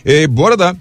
E, 0.05 0.38
bu 0.38 0.48
arada 0.48 0.75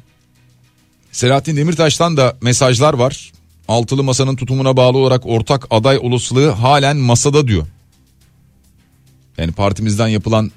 Selahattin 1.12 1.56
Demirtaş'tan 1.56 2.16
da 2.16 2.36
mesajlar 2.42 2.94
var. 2.94 3.32
Altılı 3.68 4.04
masanın 4.04 4.36
tutumuna 4.36 4.76
bağlı 4.76 4.98
olarak 4.98 5.26
ortak 5.26 5.66
aday 5.70 5.98
olasılığı 6.02 6.50
halen 6.50 6.96
masada 6.96 7.46
diyor. 7.48 7.66
Yani 9.38 9.52
partimizden 9.52 10.08
yapılan 10.08 10.50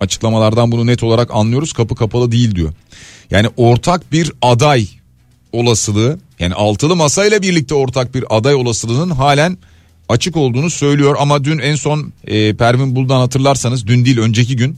Açıklamalardan 0.00 0.72
bunu 0.72 0.86
net 0.86 1.02
olarak 1.02 1.30
anlıyoruz 1.34 1.72
kapı 1.72 1.94
kapalı 1.94 2.32
değil 2.32 2.54
diyor. 2.54 2.72
Yani 3.30 3.48
ortak 3.56 4.12
bir 4.12 4.32
aday 4.42 4.88
olasılığı 5.52 6.18
yani 6.38 6.54
altılı 6.54 6.96
masayla 6.96 7.42
birlikte 7.42 7.74
ortak 7.74 8.14
bir 8.14 8.24
aday 8.30 8.54
olasılığının 8.54 9.10
halen 9.10 9.58
açık 10.08 10.36
olduğunu 10.36 10.70
söylüyor 10.70 11.16
ama 11.18 11.44
dün 11.44 11.58
en 11.58 11.74
son 11.74 12.12
e, 12.26 12.54
Pervin 12.54 12.96
Buldan 12.96 13.20
hatırlarsanız 13.20 13.86
dün 13.86 14.04
değil 14.04 14.18
önceki 14.18 14.56
gün 14.56 14.76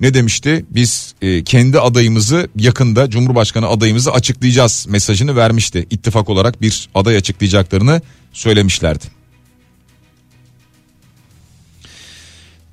ne 0.00 0.14
demişti? 0.14 0.64
Biz 0.70 1.14
e, 1.22 1.44
kendi 1.44 1.80
adayımızı 1.80 2.48
yakında 2.56 3.10
Cumhurbaşkanı 3.10 3.68
adayımızı 3.68 4.12
açıklayacağız 4.12 4.86
mesajını 4.88 5.36
vermişti. 5.36 5.86
İttifak 5.90 6.28
olarak 6.28 6.62
bir 6.62 6.88
aday 6.94 7.16
açıklayacaklarını 7.16 8.00
söylemişlerdi. 8.32 9.04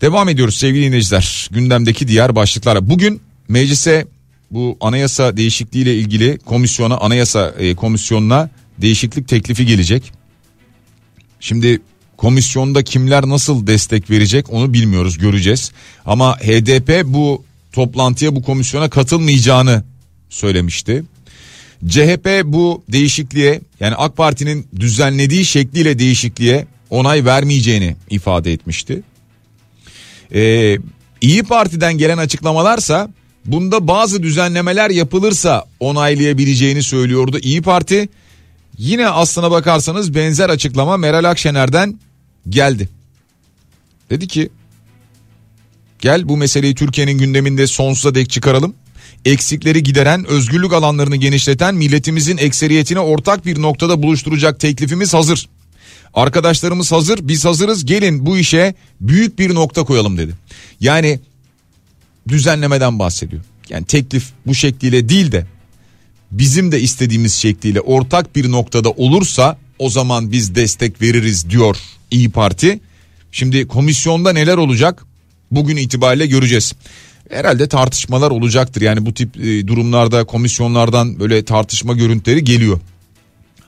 Devam 0.01 0.30
ediyoruz 0.30 0.58
sevgili 0.58 0.86
dinleyiciler. 0.86 1.50
Gündemdeki 1.51 2.08
diğer 2.08 2.36
başlıklara. 2.36 2.89
Bugün 2.89 3.22
meclise 3.48 4.08
bu 4.51 4.77
anayasa 4.82 5.38
değişikliği 5.38 5.82
ile 5.82 5.96
ilgili 5.96 6.38
komisyona 6.38 6.98
anayasa 6.98 7.53
e, 7.58 7.75
komisyonuna 7.75 8.50
değişiklik 8.77 9.27
teklifi 9.27 9.65
gelecek. 9.65 10.12
Şimdi 11.39 11.82
komisyonda 12.24 12.84
kimler 12.84 13.30
nasıl 13.30 13.68
destek 13.68 14.10
verecek 14.10 14.46
onu 14.50 14.74
bilmiyoruz 14.74 15.18
göreceğiz. 15.18 15.72
Ama 16.06 16.38
HDP 16.38 17.03
bu 17.06 17.44
toplantıya 17.72 18.36
bu 18.36 18.44
komisyona 18.44 18.89
katılmayacağını 18.89 19.84
söylemişti. 20.30 21.03
CHP 21.88 22.42
bu 22.46 22.84
değişikliğe 22.89 23.62
yani 23.80 23.96
AK 23.96 24.18
Parti'nin 24.18 24.68
düzenlediği 24.80 25.46
şekliyle 25.46 26.00
değişikliğe 26.00 26.68
onay 26.89 27.25
vermeyeceğini 27.25 27.96
ifade 28.10 28.53
etmişti. 28.53 29.01
Ee, 30.34 30.77
İyi 31.22 31.44
Parti'den 31.44 31.98
gelen 31.98 32.18
açıklamalarsa 32.18 33.10
bunda 33.46 33.88
bazı 33.88 34.24
düzenlemeler 34.24 34.89
yapılırsa 34.89 35.65
onaylayabileceğini 35.80 36.84
söylüyordu 36.84 37.39
İyi 37.42 37.62
Parti. 37.62 38.10
Yine 38.77 39.08
aslına 39.08 39.51
bakarsanız 39.51 40.15
benzer 40.15 40.50
açıklama 40.50 40.98
Meral 40.98 41.24
Akşener'den 41.24 42.00
geldi. 42.50 42.89
Dedi 44.09 44.27
ki 44.27 44.50
gel 46.00 46.29
bu 46.29 46.38
meseleyi 46.38 46.75
Türkiye'nin 46.75 47.17
gündeminde 47.17 47.67
sonsuza 47.67 48.15
dek 48.15 48.29
çıkaralım. 48.29 48.75
Eksikleri 49.25 49.83
gideren, 49.83 50.25
özgürlük 50.25 50.73
alanlarını 50.73 51.15
genişleten, 51.15 51.75
milletimizin 51.75 52.38
ekseriyetini 52.38 53.00
ortak 53.00 53.45
bir 53.45 53.62
noktada 53.62 54.03
buluşturacak 54.03 54.59
teklifimiz 54.59 55.13
hazır. 55.13 55.50
Arkadaşlarımız 56.13 56.91
hazır, 56.91 57.19
biz 57.27 57.45
hazırız. 57.45 57.85
Gelin 57.85 58.25
bu 58.25 58.38
işe 58.38 58.75
büyük 59.01 59.39
bir 59.39 59.55
nokta 59.55 59.83
koyalım 59.83 60.17
dedi. 60.17 60.33
Yani 60.79 61.19
düzenlemeden 62.27 63.00
bahsediyor. 63.00 63.41
Yani 63.69 63.85
teklif 63.85 64.29
bu 64.45 64.55
şekliyle 64.55 65.09
değil 65.09 65.31
de 65.31 65.45
bizim 66.31 66.71
de 66.71 66.81
istediğimiz 66.81 67.33
şekliyle 67.33 67.81
ortak 67.81 68.35
bir 68.35 68.51
noktada 68.51 68.91
olursa 68.91 69.57
o 69.79 69.89
zaman 69.89 70.31
biz 70.31 70.55
destek 70.55 71.01
veririz 71.01 71.50
diyor 71.50 71.77
İyi 72.13 72.29
Parti. 72.29 72.79
Şimdi 73.32 73.67
komisyonda 73.67 74.34
neler 74.34 74.58
olacak? 74.58 75.05
Bugün 75.51 75.77
itibariyle 75.77 76.25
göreceğiz. 76.25 76.74
Herhalde 77.29 77.67
tartışmalar 77.67 78.32
olacaktır. 78.32 78.82
Yani 78.82 79.05
bu 79.05 79.13
tip 79.13 79.38
e, 79.38 79.67
durumlarda 79.67 80.24
komisyonlardan 80.24 81.20
böyle 81.20 81.46
tartışma 81.46 81.93
görüntüleri 81.93 82.43
geliyor. 82.43 82.79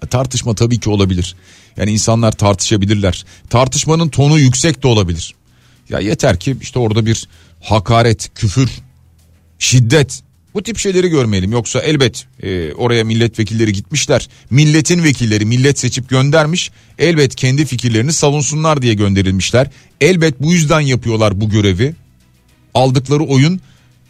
Tartışma 0.09 0.55
tabii 0.55 0.79
ki 0.79 0.89
olabilir. 0.89 1.35
Yani 1.77 1.91
insanlar 1.91 2.31
tartışabilirler. 2.31 3.25
Tartışmanın 3.49 4.09
tonu 4.09 4.39
yüksek 4.39 4.83
de 4.83 4.87
olabilir. 4.87 5.35
Ya 5.89 5.99
yeter 5.99 6.39
ki 6.39 6.57
işte 6.61 6.79
orada 6.79 7.05
bir 7.05 7.27
hakaret, 7.61 8.31
küfür, 8.35 8.69
şiddet 9.59 10.23
bu 10.55 10.63
tip 10.63 10.77
şeyleri 10.77 11.07
görmeyelim. 11.07 11.51
Yoksa 11.51 11.79
elbet 11.79 12.27
e, 12.43 12.73
oraya 12.73 13.03
milletvekilleri 13.03 13.73
gitmişler. 13.73 14.29
Milletin 14.49 15.03
vekilleri 15.03 15.45
millet 15.45 15.79
seçip 15.79 16.09
göndermiş. 16.09 16.71
Elbet 16.99 17.35
kendi 17.35 17.65
fikirlerini 17.65 18.13
savunsunlar 18.13 18.81
diye 18.81 18.93
gönderilmişler. 18.93 19.67
Elbet 20.01 20.41
bu 20.41 20.51
yüzden 20.51 20.79
yapıyorlar 20.79 21.41
bu 21.41 21.49
görevi. 21.49 21.95
Aldıkları 22.73 23.23
oyun 23.23 23.61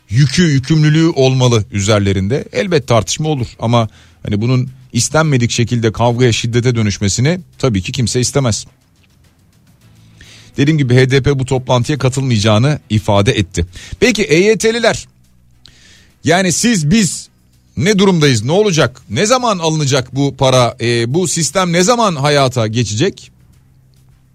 yükü 0.09 0.43
yükümlülüğü 0.43 1.09
olmalı 1.09 1.65
üzerlerinde. 1.71 2.45
Elbet 2.51 2.87
tartışma 2.87 3.29
olur 3.29 3.47
ama 3.59 3.89
hani 4.23 4.41
bunun 4.41 4.69
istenmedik 4.93 5.51
şekilde 5.51 5.91
kavgaya 5.91 6.31
şiddete 6.31 6.75
dönüşmesini 6.75 7.39
tabii 7.57 7.81
ki 7.81 7.91
kimse 7.91 8.19
istemez. 8.19 8.65
Dediğim 10.57 10.77
gibi 10.77 10.95
HDP 10.95 11.39
bu 11.39 11.45
toplantıya 11.45 11.97
katılmayacağını 11.97 12.79
ifade 12.89 13.31
etti. 13.31 13.65
Peki 13.99 14.23
EYT'liler 14.23 15.07
yani 16.25 16.51
siz 16.51 16.91
biz 16.91 17.27
ne 17.77 17.99
durumdayız 17.99 18.43
ne 18.43 18.51
olacak 18.51 19.01
ne 19.09 19.25
zaman 19.25 19.59
alınacak 19.59 20.15
bu 20.15 20.35
para 20.37 20.75
e, 20.81 21.13
bu 21.13 21.27
sistem 21.27 21.73
ne 21.73 21.83
zaman 21.83 22.15
hayata 22.15 22.67
geçecek? 22.67 23.31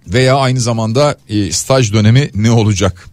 Veya 0.06 0.36
aynı 0.36 0.60
zamanda 0.60 1.16
e, 1.28 1.52
staj 1.52 1.92
dönemi 1.92 2.30
ne 2.34 2.50
olacak? 2.50 3.08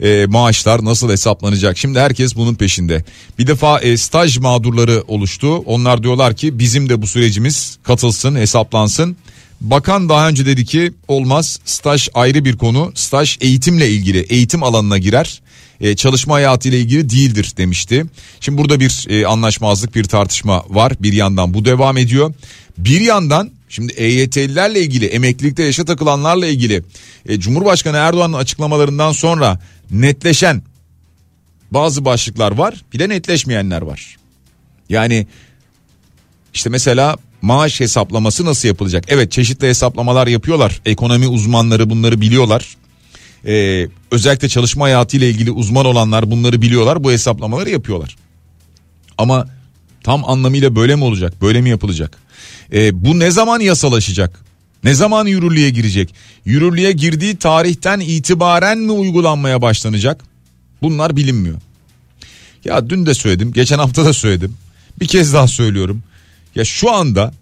E, 0.00 0.26
maaşlar 0.26 0.84
nasıl 0.84 1.10
hesaplanacak? 1.10 1.78
Şimdi 1.78 2.00
herkes 2.00 2.36
bunun 2.36 2.54
peşinde. 2.54 3.04
Bir 3.38 3.46
defa 3.46 3.80
e, 3.80 3.96
staj 3.96 4.38
mağdurları 4.38 5.04
oluştu. 5.08 5.56
Onlar 5.56 6.02
diyorlar 6.02 6.36
ki 6.36 6.58
bizim 6.58 6.88
de 6.88 7.02
bu 7.02 7.06
sürecimiz 7.06 7.78
katılsın 7.82 8.36
hesaplansın. 8.36 9.16
Bakan 9.60 10.08
daha 10.08 10.28
önce 10.28 10.46
dedi 10.46 10.64
ki 10.64 10.92
olmaz 11.08 11.60
staj 11.64 12.08
ayrı 12.14 12.44
bir 12.44 12.56
konu. 12.56 12.92
Staj 12.94 13.38
eğitimle 13.40 13.90
ilgili 13.90 14.18
eğitim 14.18 14.62
alanına 14.62 14.98
girer 14.98 15.41
e, 15.82 15.96
çalışma 15.96 16.34
hayatı 16.34 16.68
ile 16.68 16.80
ilgili 16.80 17.10
değildir 17.10 17.52
demişti. 17.56 18.04
Şimdi 18.40 18.58
burada 18.58 18.80
bir 18.80 19.06
e, 19.08 19.26
anlaşmazlık 19.26 19.94
bir 19.94 20.04
tartışma 20.04 20.64
var 20.68 20.92
bir 21.00 21.12
yandan 21.12 21.54
bu 21.54 21.64
devam 21.64 21.96
ediyor. 21.96 22.34
Bir 22.78 23.00
yandan 23.00 23.50
şimdi 23.68 23.92
EYT'lilerle 23.92 24.80
ilgili 24.80 25.06
emeklilikte 25.06 25.62
yaşa 25.62 25.84
takılanlarla 25.84 26.46
ilgili 26.46 26.82
e, 27.28 27.40
Cumhurbaşkanı 27.40 27.96
Erdoğan'ın 27.96 28.32
açıklamalarından 28.32 29.12
sonra 29.12 29.60
netleşen 29.90 30.62
bazı 31.70 32.04
başlıklar 32.04 32.52
var 32.52 32.74
bir 32.92 32.98
de 32.98 33.08
netleşmeyenler 33.08 33.82
var. 33.82 34.16
Yani 34.88 35.26
işte 36.54 36.70
mesela 36.70 37.16
maaş 37.42 37.80
hesaplaması 37.80 38.44
nasıl 38.44 38.68
yapılacak? 38.68 39.04
Evet 39.08 39.32
çeşitli 39.32 39.68
hesaplamalar 39.68 40.26
yapıyorlar. 40.26 40.80
Ekonomi 40.86 41.28
uzmanları 41.28 41.90
bunları 41.90 42.20
biliyorlar. 42.20 42.76
Ee, 43.46 43.88
özellikle 44.10 44.48
çalışma 44.48 44.84
hayatı 44.84 45.16
ile 45.16 45.30
ilgili 45.30 45.50
uzman 45.50 45.86
olanlar 45.86 46.30
bunları 46.30 46.62
biliyorlar. 46.62 47.04
Bu 47.04 47.12
hesaplamaları 47.12 47.70
yapıyorlar. 47.70 48.16
Ama 49.18 49.48
tam 50.02 50.24
anlamıyla 50.24 50.76
böyle 50.76 50.96
mi 50.96 51.04
olacak? 51.04 51.42
Böyle 51.42 51.60
mi 51.60 51.70
yapılacak? 51.70 52.18
Ee, 52.72 53.04
bu 53.04 53.18
ne 53.18 53.30
zaman 53.30 53.60
yasalaşacak? 53.60 54.40
Ne 54.84 54.94
zaman 54.94 55.26
yürürlüğe 55.26 55.70
girecek? 55.70 56.14
Yürürlüğe 56.44 56.92
girdiği 56.92 57.36
tarihten 57.36 58.00
itibaren 58.00 58.78
mi 58.78 58.92
uygulanmaya 58.92 59.62
başlanacak? 59.62 60.24
Bunlar 60.82 61.16
bilinmiyor. 61.16 61.60
Ya 62.64 62.90
dün 62.90 63.06
de 63.06 63.14
söyledim, 63.14 63.52
geçen 63.52 63.78
hafta 63.78 64.04
da 64.04 64.12
söyledim. 64.12 64.54
Bir 65.00 65.06
kez 65.06 65.34
daha 65.34 65.48
söylüyorum. 65.48 66.02
Ya 66.54 66.64
şu 66.64 66.90
anda 66.90 67.34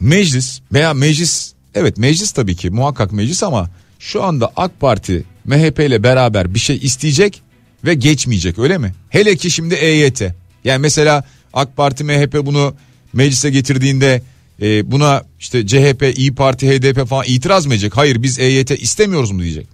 meclis 0.00 0.60
veya 0.72 0.94
meclis 0.94 1.52
evet 1.74 1.98
meclis 1.98 2.32
tabii 2.32 2.56
ki 2.56 2.70
muhakkak 2.70 3.12
meclis 3.12 3.42
ama 3.42 3.70
şu 4.04 4.22
anda 4.22 4.52
AK 4.56 4.80
Parti 4.80 5.24
MHP 5.44 5.78
ile 5.78 6.02
beraber 6.02 6.54
bir 6.54 6.58
şey 6.58 6.76
isteyecek 6.76 7.42
ve 7.84 7.94
geçmeyecek 7.94 8.58
öyle 8.58 8.78
mi? 8.78 8.94
Hele 9.08 9.36
ki 9.36 9.50
şimdi 9.50 9.74
EYT. 9.74 10.22
Yani 10.64 10.78
mesela 10.78 11.24
AK 11.52 11.76
Parti 11.76 12.04
MHP 12.04 12.46
bunu 12.46 12.74
meclise 13.12 13.50
getirdiğinde 13.50 14.22
e, 14.62 14.90
buna 14.90 15.24
işte 15.40 15.66
CHP, 15.66 16.12
İyi 16.16 16.34
Parti, 16.34 16.70
HDP 16.70 17.08
falan 17.08 17.24
itiraz 17.26 17.66
mı 17.66 17.72
edecek? 17.72 17.96
Hayır 17.96 18.22
biz 18.22 18.38
EYT 18.38 18.70
istemiyoruz 18.70 19.30
mu 19.30 19.42
diyecek. 19.42 19.66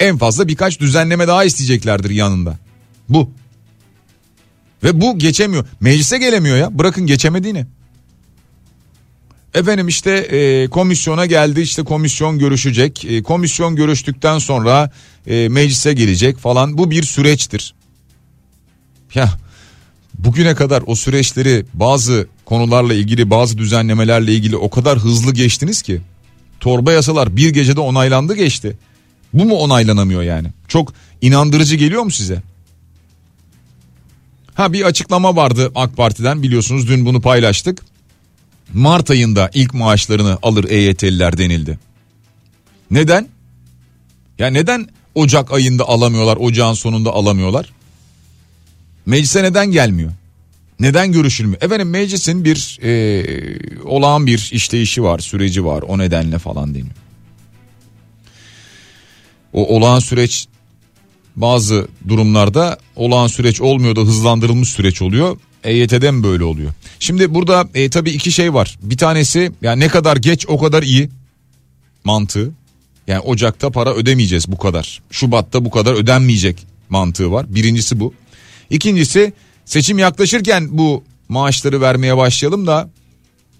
En 0.00 0.18
fazla 0.18 0.48
birkaç 0.48 0.80
düzenleme 0.80 1.28
daha 1.28 1.44
isteyeceklerdir 1.44 2.10
yanında. 2.10 2.58
Bu. 3.08 3.30
Ve 4.84 5.00
bu 5.00 5.18
geçemiyor. 5.18 5.64
Meclise 5.80 6.18
gelemiyor 6.18 6.56
ya. 6.56 6.78
Bırakın 6.78 7.06
geçemediğini. 7.06 7.66
Efendim 9.54 9.88
işte 9.88 10.10
e, 10.10 10.68
komisyona 10.68 11.26
geldi 11.26 11.60
işte 11.60 11.82
komisyon 11.82 12.38
görüşecek. 12.38 13.04
E, 13.04 13.22
komisyon 13.22 13.76
görüştükten 13.76 14.38
sonra 14.38 14.90
e, 15.26 15.48
meclise 15.48 15.92
gelecek 15.92 16.38
falan. 16.38 16.78
Bu 16.78 16.90
bir 16.90 17.02
süreçtir. 17.02 17.74
Ya 19.14 19.32
bugüne 20.18 20.54
kadar 20.54 20.82
o 20.86 20.94
süreçleri 20.94 21.64
bazı 21.74 22.26
konularla 22.44 22.94
ilgili 22.94 23.30
bazı 23.30 23.58
düzenlemelerle 23.58 24.34
ilgili 24.34 24.56
o 24.56 24.70
kadar 24.70 24.98
hızlı 24.98 25.34
geçtiniz 25.34 25.82
ki. 25.82 26.00
Torba 26.60 26.92
yasalar 26.92 27.36
bir 27.36 27.50
gecede 27.50 27.80
onaylandı 27.80 28.34
geçti. 28.34 28.78
Bu 29.32 29.44
mu 29.44 29.54
onaylanamıyor 29.54 30.22
yani? 30.22 30.48
Çok 30.68 30.92
inandırıcı 31.20 31.76
geliyor 31.76 32.02
mu 32.02 32.10
size? 32.10 32.42
Ha 34.54 34.72
bir 34.72 34.82
açıklama 34.82 35.36
vardı 35.36 35.72
AK 35.74 35.96
Parti'den 35.96 36.42
biliyorsunuz 36.42 36.88
dün 36.88 37.06
bunu 37.06 37.20
paylaştık. 37.20 37.89
Mart 38.74 39.10
ayında 39.10 39.50
ilk 39.54 39.74
maaşlarını 39.74 40.38
alır 40.42 40.70
EYT'liler 40.70 41.38
denildi. 41.38 41.78
Neden? 42.90 43.28
Ya 44.38 44.46
neden 44.46 44.88
Ocak 45.14 45.52
ayında 45.52 45.88
alamıyorlar, 45.88 46.36
ocağın 46.36 46.74
sonunda 46.74 47.12
alamıyorlar. 47.12 47.72
Meclise 49.06 49.42
neden 49.42 49.70
gelmiyor? 49.70 50.12
Neden 50.80 51.12
görüşülmüyor? 51.12 51.62
Efendim 51.62 51.90
meclisin 51.90 52.44
bir 52.44 52.78
e, 52.82 53.82
olağan 53.84 54.26
bir 54.26 54.50
işleyişi 54.52 55.02
var, 55.02 55.18
süreci 55.18 55.64
var 55.64 55.82
o 55.82 55.98
nedenle 55.98 56.38
falan 56.38 56.74
deniyor. 56.74 56.94
O 59.52 59.76
olağan 59.76 59.98
süreç 59.98 60.46
bazı 61.36 61.88
durumlarda 62.08 62.78
olağan 62.96 63.26
süreç 63.26 63.60
olmuyor 63.60 63.96
da 63.96 64.00
hızlandırılmış 64.00 64.68
süreç 64.68 65.02
oluyor. 65.02 65.36
EYT'de 65.64 66.22
böyle 66.22 66.44
oluyor? 66.44 66.72
Şimdi 66.98 67.34
burada 67.34 67.68
e, 67.74 67.90
tabii 67.90 68.10
iki 68.10 68.32
şey 68.32 68.54
var. 68.54 68.78
Bir 68.82 68.96
tanesi 68.96 69.52
yani 69.62 69.80
ne 69.80 69.88
kadar 69.88 70.16
geç 70.16 70.46
o 70.48 70.58
kadar 70.58 70.82
iyi 70.82 71.10
mantığı. 72.04 72.50
Yani 73.06 73.20
Ocak'ta 73.20 73.70
para 73.70 73.94
ödemeyeceğiz 73.94 74.52
bu 74.52 74.58
kadar. 74.58 75.02
Şubat'ta 75.10 75.64
bu 75.64 75.70
kadar 75.70 75.94
ödenmeyecek 75.94 76.66
mantığı 76.88 77.32
var. 77.32 77.54
Birincisi 77.54 78.00
bu. 78.00 78.14
İkincisi 78.70 79.32
seçim 79.64 79.98
yaklaşırken 79.98 80.78
bu 80.78 81.04
maaşları 81.28 81.80
vermeye 81.80 82.16
başlayalım 82.16 82.66
da 82.66 82.90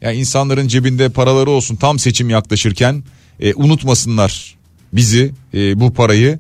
yani 0.01 0.17
insanların 0.17 0.69
cebinde 0.69 1.09
paraları 1.09 1.51
olsun 1.51 1.77
tam 1.77 1.99
seçim 1.99 2.31
yaklaşırken 2.31 3.05
e, 3.41 3.55
unutmasınlar 3.55 4.57
bizi 4.93 5.33
e, 5.55 5.81
bu 5.81 5.95
parayı 5.95 6.39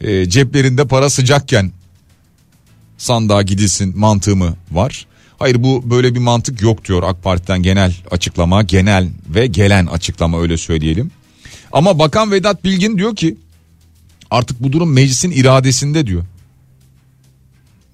e, 0.00 0.28
ceplerinde 0.28 0.84
para 0.84 1.10
sıcakken 1.10 1.72
sandığa 3.04 3.42
gidilsin 3.42 3.98
mantığı 3.98 4.36
mı 4.36 4.56
var? 4.70 5.06
Hayır 5.38 5.62
bu 5.62 5.90
böyle 5.90 6.14
bir 6.14 6.20
mantık 6.20 6.62
yok 6.62 6.84
diyor 6.84 7.02
AK 7.02 7.22
Parti'den 7.22 7.62
genel 7.62 7.94
açıklama 8.10 8.62
genel 8.62 9.08
ve 9.28 9.46
gelen 9.46 9.86
açıklama 9.86 10.40
öyle 10.40 10.56
söyleyelim. 10.56 11.10
Ama 11.72 11.98
Bakan 11.98 12.30
Vedat 12.30 12.64
Bilgin 12.64 12.98
diyor 12.98 13.16
ki 13.16 13.36
artık 14.30 14.62
bu 14.62 14.72
durum 14.72 14.92
meclisin 14.92 15.30
iradesinde 15.30 16.06
diyor. 16.06 16.24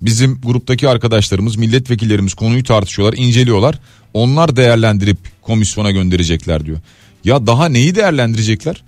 Bizim 0.03 0.41
gruptaki 0.41 0.89
arkadaşlarımız 0.89 1.57
milletvekillerimiz 1.57 2.35
konuyu 2.35 2.65
tartışıyorlar 2.65 3.19
inceliyorlar 3.19 3.79
onlar 4.15 4.57
değerlendirip 4.57 5.19
komisyona 5.43 5.91
gönderecekler 5.91 6.67
diyor. 6.67 6.79
Ya 7.25 7.47
daha 7.47 7.69
neyi 7.69 7.95
değerlendirecekler? 7.95 8.83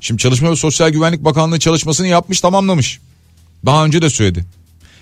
Şimdi 0.00 0.22
Çalışma 0.22 0.50
ve 0.50 0.56
Sosyal 0.56 0.90
Güvenlik 0.90 1.24
Bakanlığı 1.24 1.58
çalışmasını 1.58 2.06
yapmış 2.06 2.40
tamamlamış. 2.40 3.00
Daha 3.66 3.84
önce 3.84 4.02
de 4.02 4.10
söyledi. 4.10 4.44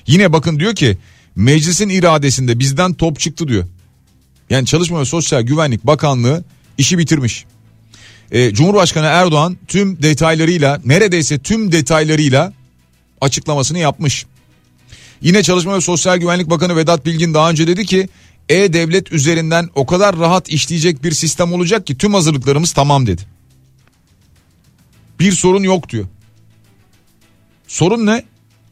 Yine 0.07 0.33
bakın 0.33 0.61
diyor 0.61 0.75
ki 0.75 0.99
meclisin 1.37 1.89
iradesinde 1.89 2.59
bizden 2.59 2.95
top 2.95 3.21
çıktı 3.21 3.49
diyor. 3.49 3.65
Yani 4.51 4.67
Çalışma 4.67 5.01
ve 5.01 5.05
Sosyal 5.05 5.43
Güvenlik 5.43 5.87
Bakanlığı 5.87 6.45
işi 6.79 6.99
bitirmiş. 6.99 7.45
Ee, 8.33 8.55
Cumhurbaşkanı 8.55 9.07
Erdoğan 9.07 9.57
tüm 9.69 10.03
detaylarıyla 10.03 10.81
neredeyse 10.85 11.39
tüm 11.39 11.73
detaylarıyla 11.73 12.53
açıklamasını 13.21 13.79
yapmış. 13.79 14.27
Yine 15.21 15.43
Çalışma 15.43 15.77
ve 15.77 15.81
Sosyal 15.81 16.17
Güvenlik 16.17 16.51
Bakanı 16.51 16.77
Vedat 16.77 17.07
Bilgin 17.07 17.35
daha 17.35 17.51
önce 17.51 17.67
dedi 17.67 17.87
ki 17.87 18.09
e-devlet 18.49 19.13
üzerinden 19.13 19.69
o 19.75 19.87
kadar 19.87 20.19
rahat 20.19 20.49
işleyecek 20.49 21.05
bir 21.05 21.13
sistem 21.13 21.53
olacak 21.53 21.87
ki 21.87 21.99
tüm 21.99 22.15
hazırlıklarımız 22.15 22.73
tamam 22.73 23.07
dedi. 23.07 23.23
Bir 25.21 25.33
sorun 25.33 25.63
yok 25.63 25.89
diyor. 25.89 26.07
Sorun 27.69 28.07
ne? 28.07 28.25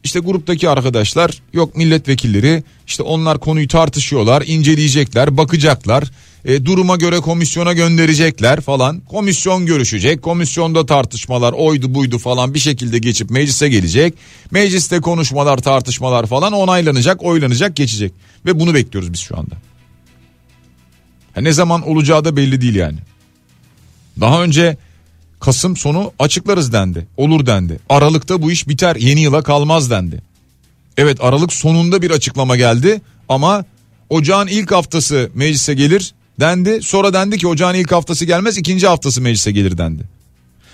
İşte 0.03 0.19
gruptaki 0.19 0.69
arkadaşlar 0.69 1.41
yok 1.53 1.75
milletvekilleri 1.77 2.63
işte 2.87 3.03
onlar 3.03 3.39
konuyu 3.39 3.67
tartışıyorlar 3.67 4.43
inceleyecekler 4.47 5.37
bakacaklar 5.37 6.11
e, 6.45 6.65
duruma 6.65 6.95
göre 6.95 7.19
komisyona 7.19 7.73
gönderecekler 7.73 8.61
falan 8.61 8.99
komisyon 8.99 9.65
görüşecek 9.65 10.21
komisyonda 10.21 10.85
tartışmalar 10.85 11.53
oydu 11.53 11.93
buydu 11.93 12.17
falan 12.17 12.53
bir 12.53 12.59
şekilde 12.59 12.97
geçip 12.97 13.29
meclise 13.29 13.69
gelecek 13.69 14.13
mecliste 14.51 15.01
konuşmalar 15.01 15.57
tartışmalar 15.57 16.25
falan 16.25 16.53
onaylanacak 16.53 17.23
oylanacak 17.23 17.75
geçecek 17.75 18.13
ve 18.45 18.59
bunu 18.59 18.73
bekliyoruz 18.73 19.13
biz 19.13 19.19
şu 19.19 19.37
anda. 19.37 19.55
Ha, 21.35 21.41
ne 21.41 21.51
zaman 21.51 21.87
olacağı 21.87 22.25
da 22.25 22.35
belli 22.35 22.61
değil 22.61 22.75
yani. 22.75 22.97
Daha 24.19 24.43
önce 24.43 24.77
Kasım 25.43 25.77
sonu 25.77 26.13
açıklarız 26.19 26.73
dendi. 26.73 27.07
Olur 27.17 27.45
dendi. 27.45 27.79
Aralıkta 27.89 28.41
bu 28.41 28.51
iş 28.51 28.67
biter 28.67 28.95
yeni 28.95 29.21
yıla 29.21 29.43
kalmaz 29.43 29.89
dendi. 29.89 30.21
Evet 30.97 31.17
Aralık 31.21 31.53
sonunda 31.53 32.01
bir 32.01 32.11
açıklama 32.11 32.57
geldi 32.57 33.01
ama 33.29 33.65
ocağın 34.09 34.47
ilk 34.47 34.71
haftası 34.71 35.29
meclise 35.33 35.73
gelir 35.73 36.13
dendi. 36.39 36.79
Sonra 36.81 37.13
dendi 37.13 37.37
ki 37.37 37.47
ocağın 37.47 37.73
ilk 37.73 37.91
haftası 37.91 38.25
gelmez 38.25 38.57
ikinci 38.57 38.87
haftası 38.87 39.21
meclise 39.21 39.51
gelir 39.51 39.77
dendi. 39.77 40.03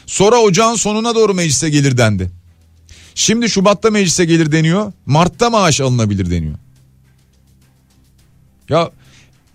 Sonra 0.05 0.37
ocağın 0.37 0.75
sonuna 0.75 1.15
doğru 1.15 1.33
meclise 1.33 1.69
gelir 1.69 1.97
dendi. 1.97 2.31
Şimdi 3.15 3.49
Şubat'ta 3.49 3.89
meclise 3.89 4.25
gelir 4.25 4.51
deniyor. 4.51 4.93
Mart'ta 5.05 5.49
maaş 5.49 5.81
alınabilir 5.81 6.31
deniyor. 6.31 6.55
Ya 8.69 8.91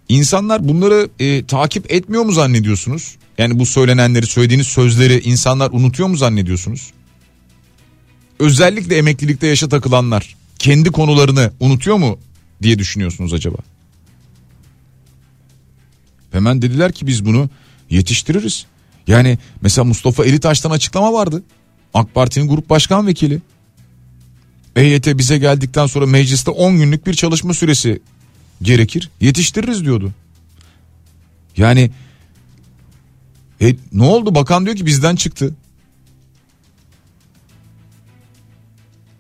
insanlar 0.09 0.69
bunları 0.69 1.09
e, 1.19 1.47
takip 1.47 1.93
etmiyor 1.93 2.25
mu 2.25 2.33
zannediyorsunuz? 2.33 3.17
Yani 3.39 3.59
bu 3.59 3.67
söylenenleri 3.67 4.27
söylediğiniz 4.27 4.67
sözleri 4.67 5.21
insanlar 5.21 5.71
unutuyor 5.71 6.09
mu 6.09 6.17
zannediyorsunuz? 6.17 6.93
Özellikle 8.39 8.97
emeklilikte 8.97 9.47
yaşa 9.47 9.69
takılanlar 9.69 10.37
kendi 10.59 10.91
konularını 10.91 11.53
unutuyor 11.61 11.97
mu 11.97 12.19
diye 12.63 12.79
düşünüyorsunuz 12.79 13.33
acaba? 13.33 13.59
Hemen 16.33 16.63
dediler 16.63 16.93
ki 16.93 17.07
biz 17.07 17.25
bunu 17.25 17.51
yetiştiririz. 17.91 18.67
Yani 19.07 19.39
mesela 19.61 19.85
Mustafa 19.85 20.25
Elitaş'tan 20.25 20.71
açıklama 20.71 21.13
vardı. 21.13 21.43
AK 21.95 22.15
Parti'nin 22.15 22.49
grup 22.49 22.71
başkan 22.71 23.07
vekili. 23.07 23.41
EYT 24.77 25.19
bize 25.19 25.39
geldikten 25.39 25.87
sonra 25.87 26.07
mecliste 26.07 26.51
10 26.51 26.77
günlük 26.77 27.07
bir 27.07 27.15
çalışma 27.15 27.55
süresi 27.55 28.01
gerekir. 28.63 29.11
Yetiştiririz 29.21 29.85
diyordu. 29.85 30.13
Yani 31.57 31.91
e, 33.65 33.77
ne 33.93 34.05
oldu 34.05 34.35
bakan 34.35 34.65
diyor 34.65 34.77
ki 34.77 34.87
bizden 34.87 35.17
çıktı. 35.17 35.55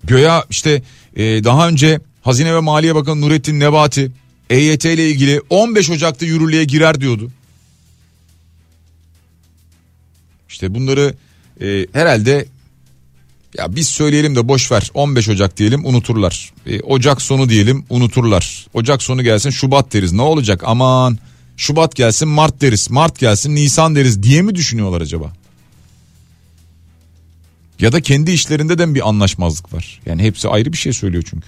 Göya 0.05 0.45
işte 0.51 0.83
e, 1.17 1.45
daha 1.45 1.69
önce 1.69 2.01
Hazine 2.23 2.55
ve 2.55 2.61
Maliye 2.61 2.95
Bakanı 2.95 3.21
Nurettin 3.21 3.61
Nebati 3.61 4.13
EYT 4.51 4.85
ile 4.85 5.11
ilgili 5.11 5.41
15 5.51 5.91
Ocak'ta 5.91 6.27
yürürlüğe 6.27 6.65
girer 6.65 7.01
diyordu. 7.01 7.31
İşte 10.49 10.75
bunları 10.75 11.15
e, 11.61 11.87
herhalde 11.93 12.47
ya 13.59 13.77
biz 13.77 13.89
söyleyelim 13.89 14.37
de 14.37 14.49
boş 14.49 14.73
ver 14.73 14.91
15 14.95 15.29
Ocak 15.29 15.57
diyelim 15.57 15.87
unuturlar. 15.87 16.53
E, 16.67 16.81
Ocak 16.81 17.23
sonu 17.23 17.49
diyelim 17.49 17.85
unuturlar. 17.91 18.67
Ocak 18.75 19.03
sonu 19.03 19.23
gelsin 19.23 19.51
Şubat 19.51 19.93
deriz 19.93 20.13
ne 20.13 20.23
olacak 20.23 20.63
aman 20.65 21.19
Şubat 21.57 21.95
gelsin 21.95 22.29
Mart 22.29 22.61
deriz 22.61 22.91
Mart 22.91 23.19
gelsin 23.19 23.55
Nisan 23.55 23.95
deriz 23.95 24.23
diye 24.23 24.43
mi 24.43 24.55
düşünüyorlar 24.55 25.01
acaba? 25.01 25.33
Ya 27.81 27.93
da 27.93 28.01
kendi 28.01 28.31
işlerinde 28.31 28.79
de 28.79 28.95
bir 28.95 29.09
anlaşmazlık 29.09 29.75
var. 29.75 30.01
Yani 30.07 30.23
hepsi 30.23 30.49
ayrı 30.49 30.73
bir 30.73 30.79
şey 30.79 30.93
söylüyor 30.93 31.25
çünkü. 31.31 31.47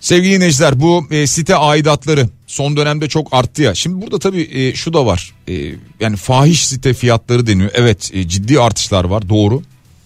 Sevgili 0.00 0.34
dinleyiciler 0.34 0.80
bu 0.80 1.06
e, 1.10 1.26
site 1.26 1.56
aidatları 1.56 2.28
son 2.46 2.76
dönemde 2.76 3.08
çok 3.08 3.34
arttı 3.34 3.62
ya. 3.62 3.74
Şimdi 3.74 4.02
burada 4.02 4.18
tabii 4.18 4.48
e, 4.52 4.74
şu 4.74 4.92
da 4.92 5.06
var. 5.06 5.34
E, 5.48 5.74
yani 6.00 6.16
fahiş 6.16 6.66
site 6.66 6.94
fiyatları 6.94 7.46
deniyor. 7.46 7.70
Evet 7.74 8.10
e, 8.14 8.28
ciddi 8.28 8.60
artışlar 8.60 9.04
var 9.04 9.28
doğru 9.28 9.62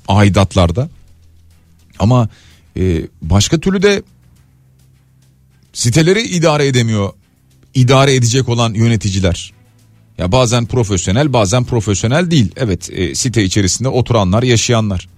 aidatlarda. 0.08 0.88
Ama 1.98 2.28
e, 2.76 3.02
başka 3.22 3.60
türlü 3.60 3.82
de 3.82 4.02
siteleri 5.72 6.22
idare 6.22 6.66
edemiyor. 6.66 7.12
İdare 7.74 8.14
edecek 8.14 8.48
olan 8.48 8.74
yöneticiler. 8.74 9.52
Ya 10.18 10.32
bazen 10.32 10.66
profesyonel 10.66 11.32
bazen 11.32 11.64
profesyonel 11.64 12.30
değil. 12.30 12.52
Evet 12.56 12.90
e, 12.92 13.14
site 13.14 13.44
içerisinde 13.44 13.88
oturanlar 13.88 14.42
yaşayanlar. 14.42 15.08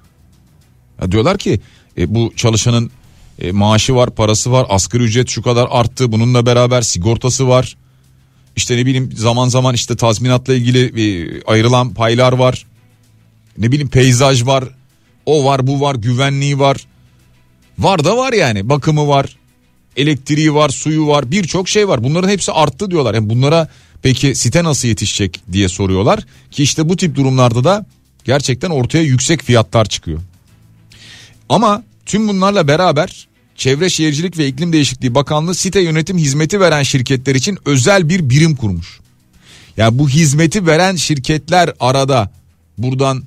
Ya 1.02 1.12
diyorlar 1.12 1.38
ki 1.38 1.60
e, 1.98 2.14
bu 2.14 2.32
çalışanın 2.36 2.90
e, 3.38 3.52
maaşı 3.52 3.94
var 3.94 4.10
parası 4.10 4.52
var 4.52 4.66
asgari 4.68 5.02
ücret 5.02 5.28
şu 5.28 5.42
kadar 5.42 5.68
arttı 5.70 6.12
bununla 6.12 6.46
beraber 6.46 6.82
sigortası 6.82 7.48
var. 7.48 7.76
İşte 8.56 8.76
ne 8.76 8.86
bileyim 8.86 9.12
zaman 9.12 9.48
zaman 9.48 9.74
işte 9.74 9.96
tazminatla 9.96 10.54
ilgili 10.54 11.02
e, 11.02 11.42
ayrılan 11.46 11.94
paylar 11.94 12.32
var. 12.32 12.66
Ne 13.58 13.72
bileyim 13.72 13.88
peyzaj 13.88 14.46
var. 14.46 14.64
O 15.26 15.44
var 15.44 15.66
bu 15.66 15.80
var 15.80 15.94
güvenliği 15.94 16.58
var. 16.58 16.86
Var 17.78 18.04
da 18.04 18.16
var 18.16 18.32
yani 18.32 18.68
bakımı 18.68 19.08
var. 19.08 19.36
Elektriği 19.96 20.54
var 20.54 20.68
suyu 20.68 21.06
var 21.06 21.30
birçok 21.30 21.68
şey 21.68 21.88
var. 21.88 22.04
Bunların 22.04 22.28
hepsi 22.28 22.52
arttı 22.52 22.90
diyorlar. 22.90 23.14
Yani 23.14 23.30
bunlara 23.30 23.68
peki 24.02 24.34
site 24.34 24.64
nasıl 24.64 24.88
yetişecek 24.88 25.40
diye 25.52 25.68
soruyorlar. 25.68 26.26
Ki 26.50 26.62
işte 26.62 26.88
bu 26.88 26.96
tip 26.96 27.16
durumlarda 27.16 27.64
da 27.64 27.86
gerçekten 28.24 28.70
ortaya 28.70 29.02
yüksek 29.02 29.42
fiyatlar 29.42 29.84
çıkıyor. 29.84 30.20
Ama 31.48 31.82
Tüm 32.06 32.28
bunlarla 32.28 32.68
beraber 32.68 33.28
Çevre 33.56 33.90
Şehircilik 33.90 34.38
ve 34.38 34.46
İklim 34.46 34.72
Değişikliği 34.72 35.14
Bakanlığı 35.14 35.54
site 35.54 35.80
yönetim 35.80 36.18
hizmeti 36.18 36.60
veren 36.60 36.82
şirketler 36.82 37.34
için 37.34 37.58
özel 37.64 38.08
bir 38.08 38.30
birim 38.30 38.56
kurmuş. 38.56 39.00
Yani 39.76 39.98
bu 39.98 40.08
hizmeti 40.08 40.66
veren 40.66 40.96
şirketler 40.96 41.72
arada 41.80 42.30
buradan 42.78 43.24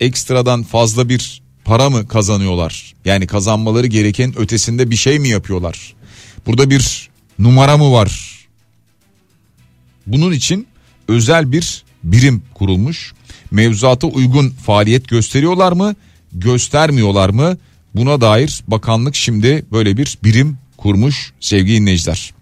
ekstradan 0.00 0.62
fazla 0.62 1.08
bir 1.08 1.42
para 1.64 1.90
mı 1.90 2.08
kazanıyorlar? 2.08 2.94
Yani 3.04 3.26
kazanmaları 3.26 3.86
gereken 3.86 4.38
ötesinde 4.38 4.90
bir 4.90 4.96
şey 4.96 5.18
mi 5.18 5.28
yapıyorlar? 5.28 5.94
Burada 6.48 6.70
bir 6.70 7.10
numara 7.38 7.76
mı 7.76 7.92
var? 7.92 8.38
Bunun 10.06 10.32
için 10.32 10.66
özel 11.08 11.52
bir 11.52 11.84
birim 12.04 12.42
kurulmuş. 12.54 13.12
Mevzuata 13.50 14.06
uygun 14.06 14.50
faaliyet 14.50 15.08
gösteriyorlar 15.08 15.72
mı? 15.72 15.94
Göstermiyorlar 16.32 17.30
mı? 17.30 17.58
Buna 17.94 18.20
dair 18.20 18.62
bakanlık 18.68 19.14
şimdi 19.14 19.66
böyle 19.72 19.96
bir 19.96 20.18
birim 20.24 20.58
kurmuş 20.76 21.32
sevgili 21.40 21.76
dinleyiciler. 21.76 22.32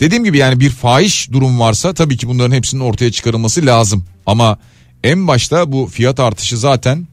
Dediğim 0.00 0.24
gibi 0.24 0.38
yani 0.38 0.60
bir 0.60 0.70
fahiş 0.70 1.32
durum 1.32 1.60
varsa 1.60 1.94
tabii 1.94 2.16
ki 2.16 2.28
bunların 2.28 2.56
hepsinin 2.56 2.80
ortaya 2.80 3.12
çıkarılması 3.12 3.66
lazım. 3.66 4.04
Ama 4.26 4.58
en 5.04 5.28
başta 5.28 5.72
bu 5.72 5.86
fiyat 5.86 6.20
artışı 6.20 6.58
zaten 6.58 7.08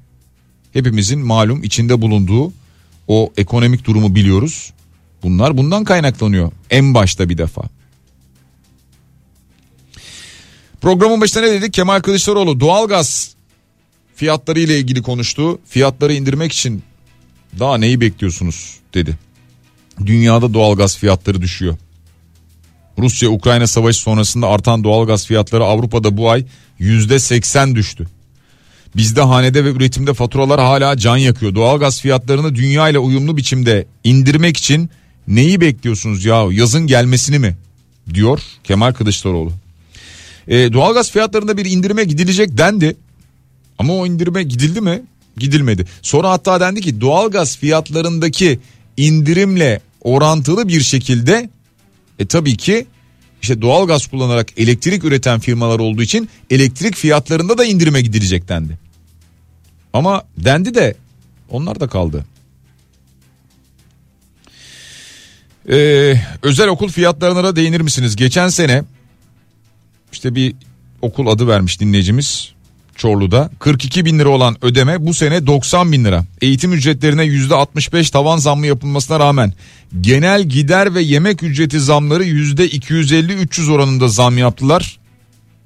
hepimizin 0.74 1.20
malum 1.20 1.64
içinde 1.64 2.02
bulunduğu 2.02 2.54
o 3.08 3.34
ekonomik 3.38 3.86
durumu 3.86 4.16
biliyoruz. 4.16 4.74
Bunlar 5.24 5.58
bundan 5.58 5.84
kaynaklanıyor 5.84 6.52
en 6.70 6.94
başta 6.94 7.30
bir 7.30 7.38
defa. 7.38 7.62
Programın 10.82 11.22
başında 11.22 11.44
ne 11.44 11.52
dedik? 11.52 11.74
Kemal 11.74 12.00
Kılıçdaroğlu 12.00 12.60
doğalgaz 12.60 13.36
fiyatları 14.16 14.60
ile 14.60 14.80
ilgili 14.80 15.02
konuştu. 15.02 15.60
Fiyatları 15.66 16.14
indirmek 16.14 16.52
için 16.52 16.84
daha 17.60 17.78
neyi 17.78 18.02
bekliyorsunuz 18.02 18.78
dedi. 18.94 19.18
Dünyada 20.06 20.54
doğalgaz 20.54 20.98
fiyatları 20.98 21.42
düşüyor. 21.42 21.78
Rusya-Ukrayna 22.98 23.68
savaşı 23.68 24.00
sonrasında 24.00 24.48
artan 24.48 24.84
doğalgaz 24.84 25.28
fiyatları 25.28 25.64
Avrupa'da 25.64 26.18
bu 26.18 26.30
ay 26.30 26.46
%80 26.80 27.76
düştü. 27.76 28.08
Bizde 28.96 29.22
hanede 29.22 29.66
ve 29.66 29.70
üretimde 29.70 30.14
faturalar 30.14 30.62
hala 30.62 30.98
can 30.98 31.18
yakıyor. 31.18 31.56
Doğalgaz 31.56 32.02
fiyatlarını 32.02 32.56
dünya 32.56 32.90
ile 32.90 33.00
uyumlu 33.00 33.38
biçimde 33.38 33.86
indirmek 34.04 34.58
için 34.58 34.90
neyi 35.36 35.62
bekliyorsunuz 35.62 36.26
ya 36.26 36.48
yazın 36.52 36.88
gelmesini 36.88 37.40
mi? 37.40 37.58
Diyor 38.14 38.40
Kemal 38.64 38.94
Kılıçdaroğlu. 38.94 39.52
E, 40.48 40.74
doğalgaz 40.74 41.12
fiyatlarında 41.12 41.58
bir 41.58 41.66
indirime 41.66 42.04
gidilecek 42.04 42.58
dendi. 42.58 42.96
Ama 43.80 43.94
o 43.94 44.06
indirime 44.06 44.44
gidildi 44.44 44.82
mi? 44.82 45.02
Gidilmedi. 45.38 45.86
Sonra 46.02 46.32
hatta 46.32 46.60
dendi 46.60 46.82
ki 46.82 47.02
doğalgaz 47.02 47.58
fiyatlarındaki 47.58 48.60
indirimle 48.98 49.82
orantılı 50.02 50.68
bir 50.68 50.82
şekilde 50.82 51.50
e 52.20 52.26
tabii 52.26 52.58
ki 52.58 52.86
işte 53.42 53.62
doğalgaz 53.62 54.08
kullanarak 54.08 54.60
elektrik 54.60 55.04
üreten 55.04 55.40
firmalar 55.40 55.80
olduğu 55.80 56.02
için 56.02 56.30
elektrik 56.50 56.96
fiyatlarında 56.96 57.58
da 57.58 57.66
indirime 57.66 58.02
gidilecek 58.02 58.50
dendi. 58.50 58.78
Ama 59.94 60.24
dendi 60.38 60.76
de 60.76 60.96
onlar 61.50 61.80
da 61.80 61.88
kaldı. 61.88 62.26
Ee, 65.70 66.16
özel 66.42 66.68
okul 66.68 66.90
fiyatlarına 66.90 67.44
da 67.44 67.56
değinir 67.56 67.82
misiniz? 67.82 68.16
Geçen 68.16 68.48
sene 68.48 68.84
işte 70.12 70.36
bir 70.36 70.56
okul 71.02 71.28
adı 71.28 71.48
vermiş 71.48 71.80
dinleyicimiz 71.80 72.52
Çorlu'da 72.96 73.50
42 73.60 74.06
bin 74.06 74.20
lira 74.20 74.30
olan 74.30 74.58
ödeme 74.62 75.06
bu 75.06 75.14
sene 75.14 75.48
90 75.48 75.92
bin 75.92 76.06
lira. 76.06 76.26
Eğitim 76.42 76.74
ücretlerine 76.74 77.24
yüzde 77.24 77.56
65 77.56 78.10
tavan 78.10 78.38
zammı 78.38 78.68
yapılmasına 78.68 79.20
rağmen 79.20 79.54
genel 80.02 80.44
gider 80.44 80.96
ve 80.96 81.02
yemek 81.02 81.44
ücreti 81.44 81.80
zamları 81.80 82.24
yüzde 82.24 82.70
250-300 82.70 83.72
oranında 83.72 84.08
zam 84.08 84.38
yaptılar. 84.38 85.00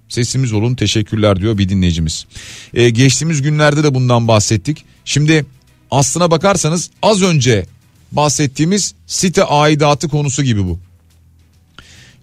Sesimiz 0.10 0.54
olun 0.54 0.76
teşekkürler 0.76 1.40
diyor 1.42 1.58
bir 1.58 1.70
dinleyicimiz. 1.70 2.26
Ee, 2.74 2.90
geçtiğimiz 2.90 3.42
günlerde 3.42 3.84
de 3.84 3.94
bundan 3.94 4.28
bahsettik. 4.28 4.86
Şimdi 5.06 5.46
aslına 5.92 6.32
bakarsanız 6.32 6.90
az 7.02 7.24
önce 7.24 7.66
bahsettiğimiz 8.15 8.93
site 9.08 9.43
aidatı 9.43 10.10
konusu 10.10 10.43
gibi 10.43 10.63
bu. 10.65 10.80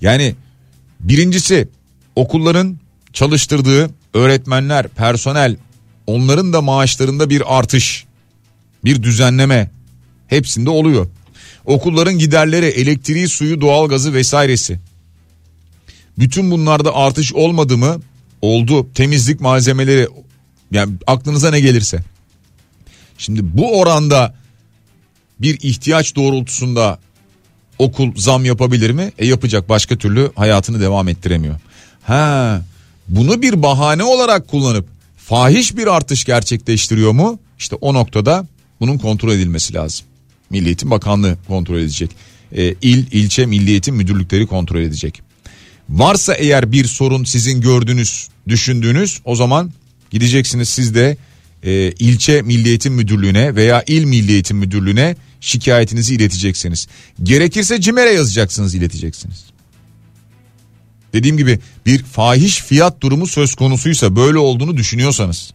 Yani 0.01 0.35
birincisi 1.01 1.69
okulların 2.17 2.79
çalıştırdığı 3.13 3.91
öğretmenler, 4.15 4.89
personel 4.89 5.57
onların 6.07 6.53
da 6.53 6.63
maaşlarında 6.63 7.31
bir 7.31 7.59
artış, 7.59 8.05
bir 8.85 9.03
düzenleme 9.03 9.71
hepsinde 10.27 10.71
oluyor. 10.71 11.07
Okulların 11.65 12.19
giderleri, 12.19 12.67
elektriği, 12.67 13.29
suyu, 13.29 13.61
doğalgazı 13.61 14.15
vesairesi. 14.15 14.81
Bütün 16.19 16.51
bunlarda 16.51 16.95
artış 16.95 17.33
olmadı 17.33 17.79
mı? 17.79 18.01
Oldu. 18.43 18.93
Temizlik 18.95 19.41
malzemeleri 19.41 20.09
yani 20.71 20.93
aklınıza 21.07 21.51
ne 21.51 21.61
gelirse. 21.61 22.03
Şimdi 23.19 23.57
bu 23.59 23.79
oranda 23.81 24.35
bir 25.43 25.59
ihtiyaç 25.63 26.17
doğrultusunda 26.17 26.99
okul 27.79 28.13
zam 28.17 28.45
yapabilir 28.45 28.91
mi? 28.91 29.13
E 29.19 29.27
yapacak 29.27 29.69
başka 29.69 29.97
türlü 29.97 30.33
hayatını 30.35 30.81
devam 30.81 31.09
ettiremiyor. 31.09 31.61
Ha 32.03 32.63
bunu 33.09 33.43
bir 33.43 33.63
bahane 33.63 34.05
olarak 34.05 34.49
kullanıp 34.49 34.87
fahiş 35.17 35.77
bir 35.77 35.87
artış 35.87 36.25
gerçekleştiriyor 36.25 37.13
mu? 37.13 37.39
İşte 37.59 37.77
o 37.77 37.95
noktada 37.95 38.47
bunun 38.81 38.99
kontrol 38.99 39.33
edilmesi 39.33 39.75
lazım. 39.75 40.07
Milli 40.51 40.67
Eğitim 40.67 40.91
Bakanlığı 40.91 41.37
kontrol 41.49 41.79
edecek. 41.79 42.11
E, 42.53 42.75
il, 42.83 43.07
ilçe 43.13 43.47
Milli 43.47 43.71
Eğitim 43.71 43.95
Müdürlükleri 43.95 44.47
kontrol 44.47 44.81
edecek. 44.81 45.23
Varsa 45.89 46.35
eğer 46.35 46.73
bir 46.73 46.85
sorun 46.85 47.25
sizin 47.25 47.61
gördüğünüz, 47.61 48.29
düşündüğünüz 48.49 49.21
o 49.25 49.37
zaman 49.37 49.73
gideceksiniz 50.11 50.69
siz 50.69 50.95
de 50.95 51.17
e, 51.63 51.93
ilçe 51.99 52.43
Milli 52.43 52.69
Eğitim 52.69 52.95
Müdürlüğü'ne 52.95 53.55
veya 53.57 53.85
il 53.87 54.05
Milli 54.05 54.33
Eğitim 54.33 54.57
Müdürlüğü'ne 54.57 55.17
şikayetinizi 55.43 56.15
ileteceksiniz. 56.15 56.87
Gerekirse 57.23 57.81
CİMER'e 57.81 58.11
yazacaksınız, 58.11 58.75
ileteceksiniz. 58.75 59.45
Dediğim 61.13 61.37
gibi 61.37 61.59
bir 61.87 62.03
fahiş 62.03 62.63
fiyat 62.63 63.01
durumu 63.01 63.27
söz 63.27 63.55
konusuysa 63.55 64.17
böyle 64.17 64.39
olduğunu 64.39 64.77
düşünüyorsanız. 64.77 65.53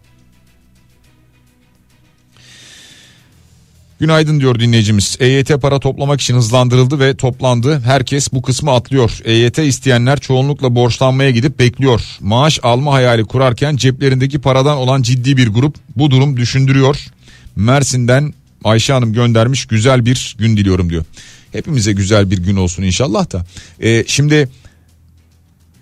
Günaydın 3.99 4.39
diyor 4.39 4.59
dinleyicimiz. 4.59 5.17
EYT 5.19 5.61
para 5.61 5.79
toplamak 5.79 6.21
için 6.21 6.35
hızlandırıldı 6.35 6.99
ve 6.99 7.15
toplandı. 7.15 7.79
Herkes 7.79 8.33
bu 8.33 8.41
kısmı 8.41 8.71
atlıyor. 8.71 9.19
EYT 9.25 9.57
isteyenler 9.57 10.19
çoğunlukla 10.19 10.75
borçlanmaya 10.75 11.31
gidip 11.31 11.59
bekliyor. 11.59 12.01
Maaş 12.19 12.59
alma 12.63 12.93
hayali 12.93 13.25
kurarken 13.25 13.75
ceplerindeki 13.75 14.39
paradan 14.39 14.77
olan 14.77 15.01
ciddi 15.01 15.37
bir 15.37 15.47
grup 15.47 15.75
bu 15.95 16.11
durum 16.11 16.37
düşündürüyor. 16.37 17.07
Mersin'den 17.55 18.33
Ayşe 18.63 18.93
Hanım 18.93 19.13
göndermiş 19.13 19.65
güzel 19.65 20.05
bir 20.05 20.35
gün 20.39 20.57
diliyorum 20.57 20.89
diyor. 20.89 21.05
Hepimize 21.51 21.93
güzel 21.93 22.31
bir 22.31 22.37
gün 22.37 22.55
olsun 22.55 22.83
inşallah 22.83 23.31
da. 23.31 23.45
Ee, 23.81 24.03
şimdi 24.07 24.49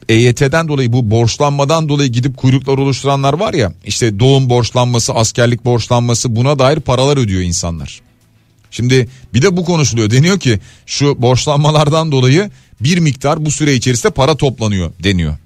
EYT'den 0.10 0.68
dolayı 0.68 0.94
bu 0.94 1.12
borçlanmadan 1.12 1.90
dolayı 1.90 2.10
gidip 2.10 2.38
kuyruklar 2.38 2.78
oluşturanlar 2.78 3.34
var 3.34 3.54
ya 3.54 3.74
işte 3.86 4.20
doğum 4.20 4.50
borçlanması 4.50 5.14
askerlik 5.14 5.66
borçlanması 5.66 6.36
buna 6.36 6.60
dair 6.60 6.80
paralar 6.80 7.18
ödüyor 7.18 7.42
insanlar. 7.42 8.02
Şimdi 8.72 9.10
bir 9.34 9.42
de 9.42 9.58
bu 9.58 9.66
konuşuluyor 9.66 10.12
deniyor 10.12 10.40
ki 10.40 10.60
şu 10.86 11.22
borçlanmalardan 11.22 12.12
dolayı 12.12 12.52
bir 12.82 12.98
miktar 12.98 13.46
bu 13.46 13.52
süre 13.52 13.74
içerisinde 13.74 14.14
para 14.14 14.38
toplanıyor 14.38 14.92
deniyor. 15.04 15.38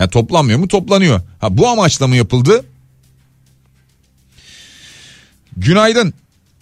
Yani 0.00 0.10
toplanmıyor 0.10 0.58
mu 0.58 0.68
toplanıyor. 0.68 1.20
Ha, 1.38 1.58
bu 1.58 1.68
amaçla 1.68 2.06
mı 2.06 2.16
yapıldı? 2.16 2.64
Günaydın. 5.56 6.14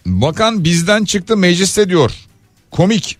Bakan 0.07 0.63
bizden 0.63 1.05
çıktı 1.05 1.37
mecliste 1.37 1.89
diyor. 1.89 2.11
Komik. 2.71 3.17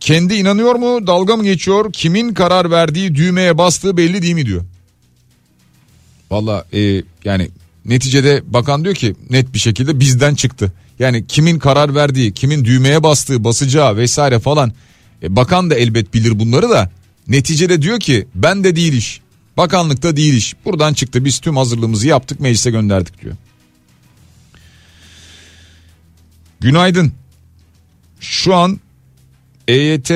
Kendi 0.00 0.34
inanıyor 0.34 0.74
mu 0.74 1.06
dalga 1.06 1.36
mı 1.36 1.44
geçiyor 1.44 1.92
kimin 1.92 2.34
karar 2.34 2.70
verdiği 2.70 3.14
düğmeye 3.14 3.58
bastığı 3.58 3.96
belli 3.96 4.22
değil 4.22 4.34
mi 4.34 4.46
diyor. 4.46 4.64
Valla 6.30 6.64
e, 6.72 7.02
yani 7.24 7.50
neticede 7.84 8.42
bakan 8.46 8.84
diyor 8.84 8.94
ki 8.94 9.14
net 9.30 9.54
bir 9.54 9.58
şekilde 9.58 10.00
bizden 10.00 10.34
çıktı. 10.34 10.72
Yani 10.98 11.26
kimin 11.26 11.58
karar 11.58 11.94
verdiği 11.94 12.32
kimin 12.32 12.64
düğmeye 12.64 13.02
bastığı 13.02 13.44
basacağı 13.44 13.96
vesaire 13.96 14.38
falan 14.38 14.72
e, 15.22 15.36
bakan 15.36 15.70
da 15.70 15.74
elbet 15.74 16.14
bilir 16.14 16.38
bunları 16.38 16.70
da 16.70 16.90
neticede 17.28 17.82
diyor 17.82 18.00
ki 18.00 18.26
ben 18.34 18.64
de 18.64 18.76
değil 18.76 18.92
iş 18.92 19.20
bakanlıkta 19.56 20.16
değil 20.16 20.34
iş 20.34 20.54
buradan 20.64 20.94
çıktı 20.94 21.24
biz 21.24 21.38
tüm 21.38 21.56
hazırlığımızı 21.56 22.08
yaptık 22.08 22.40
meclise 22.40 22.70
gönderdik 22.70 23.22
diyor. 23.22 23.34
Günaydın. 26.64 27.12
Şu 28.20 28.54
an 28.54 28.80
EYT 29.68 30.10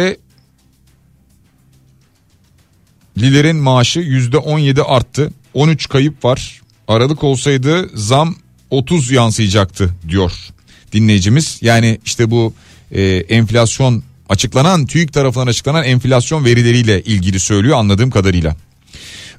lilerin 3.19 3.57
maaşı 3.57 4.01
yüzde 4.01 4.39
17 4.39 4.83
arttı. 4.83 5.33
13 5.55 5.89
kayıp 5.89 6.25
var. 6.25 6.61
Aralık 6.89 7.25
olsaydı 7.25 7.91
zam 7.95 8.37
30 8.71 9.11
yansıyacaktı 9.11 9.95
diyor 10.09 10.33
dinleyicimiz. 10.93 11.59
Yani 11.63 11.99
işte 12.05 12.31
bu 12.31 12.55
e, 12.93 13.03
enflasyon 13.03 14.03
açıklanan 14.29 14.87
TÜİK 14.87 15.13
tarafından 15.13 15.47
açıklanan 15.47 15.85
enflasyon 15.85 16.45
verileriyle 16.45 17.03
ilgili 17.03 17.41
söylüyor 17.41 17.79
anladığım 17.79 18.11
kadarıyla. 18.11 18.57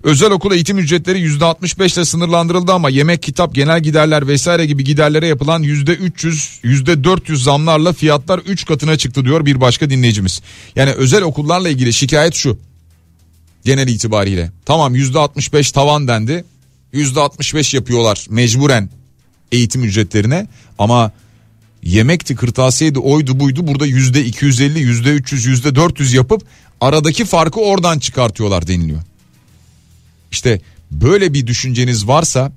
Özel 0.04 0.32
okul 0.32 0.52
eğitim 0.52 0.78
ücretleri 0.78 1.20
%65 1.20 1.98
ile 1.98 2.06
sınırlandırıldı 2.06 2.74
ama 2.74 2.90
yemek, 2.90 3.24
kitap, 3.24 3.56
genel 3.56 3.84
giderler 3.84 4.28
vesaire 4.28 4.66
gibi 4.66 4.84
giderlere 4.84 5.28
yapılan 5.28 5.64
%300, 5.64 6.62
%400 6.64 7.36
zamlarla 7.36 7.94
fiyatlar 7.94 8.40
3 8.40 8.66
katına 8.66 8.98
çıktı 8.98 9.26
diyor 9.26 9.46
bir 9.46 9.62
başka 9.62 9.90
dinleyicimiz. 9.90 10.42
Yani 10.76 10.92
özel 10.92 11.22
okullarla 11.22 11.70
ilgili 11.70 11.94
şikayet 11.94 12.34
şu. 12.34 12.58
Genel 13.66 13.88
itibariyle. 13.88 14.52
Tamam 14.66 14.96
%65 14.96 15.74
tavan 15.74 16.08
dendi. 16.08 16.46
%65 16.94 17.76
yapıyorlar 17.76 18.26
mecburen 18.30 18.90
eğitim 19.52 19.84
ücretlerine 19.84 20.48
ama 20.78 21.12
yemekti 21.84 22.36
kırtasiyeydi 22.36 23.00
oydu 23.00 23.40
buydu 23.40 23.68
burada 23.68 23.86
yüzde 23.86 24.26
250 24.26 24.80
yüzde 24.80 25.10
300 25.10 25.46
yüzde 25.46 25.76
400 25.76 26.14
yapıp 26.14 26.44
aradaki 26.82 27.26
farkı 27.26 27.60
oradan 27.60 28.00
çıkartıyorlar 28.00 28.68
deniliyor. 28.68 29.02
İşte 30.32 30.62
böyle 30.92 31.34
bir 31.34 31.48
düşünceniz 31.48 32.08
varsa 32.08 32.52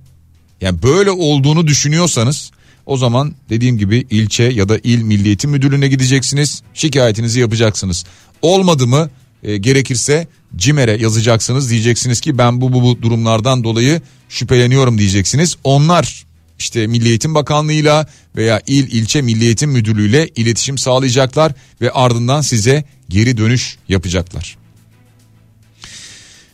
yani 0.61 0.82
böyle 0.82 1.11
olduğunu 1.11 1.66
düşünüyorsanız 1.66 2.50
o 2.87 2.96
zaman 2.96 3.35
dediğim 3.50 3.78
gibi 3.78 4.06
ilçe 4.11 4.44
ya 4.44 4.68
da 4.68 4.78
il 4.78 5.02
milli 5.02 5.26
eğitim 5.26 5.50
müdürlüğüne 5.50 5.88
gideceksiniz 5.88 6.62
şikayetinizi 6.74 7.40
yapacaksınız. 7.40 8.04
Olmadı 8.42 8.87
mı 8.87 9.11
e, 9.42 9.56
gerekirse 9.56 10.28
CİMER'e 10.56 10.96
yazacaksınız 10.96 11.70
diyeceksiniz 11.70 12.20
ki 12.20 12.38
ben 12.38 12.61
bu, 12.61 12.72
bu 12.72 12.82
bu 12.82 13.02
durumlardan 13.02 13.64
dolayı 13.64 14.00
şüpheleniyorum 14.28 14.98
diyeceksiniz. 14.98 15.56
Onlar 15.64 16.24
işte 16.58 16.87
Milli 16.87 17.08
Eğitim 17.08 17.35
Bakanlığı'yla 17.35 18.06
veya 18.37 18.61
il 18.66 18.92
ilçe 18.92 19.22
Milli 19.22 19.44
Eğitim 19.44 19.70
Müdürlüğü'yle 19.70 20.28
iletişim 20.37 20.78
sağlayacaklar 20.78 21.52
ve 21.80 21.90
ardından 21.90 22.40
size 22.40 22.85
geri 23.08 23.37
dönüş 23.37 23.76
yapacaklar. 23.88 24.62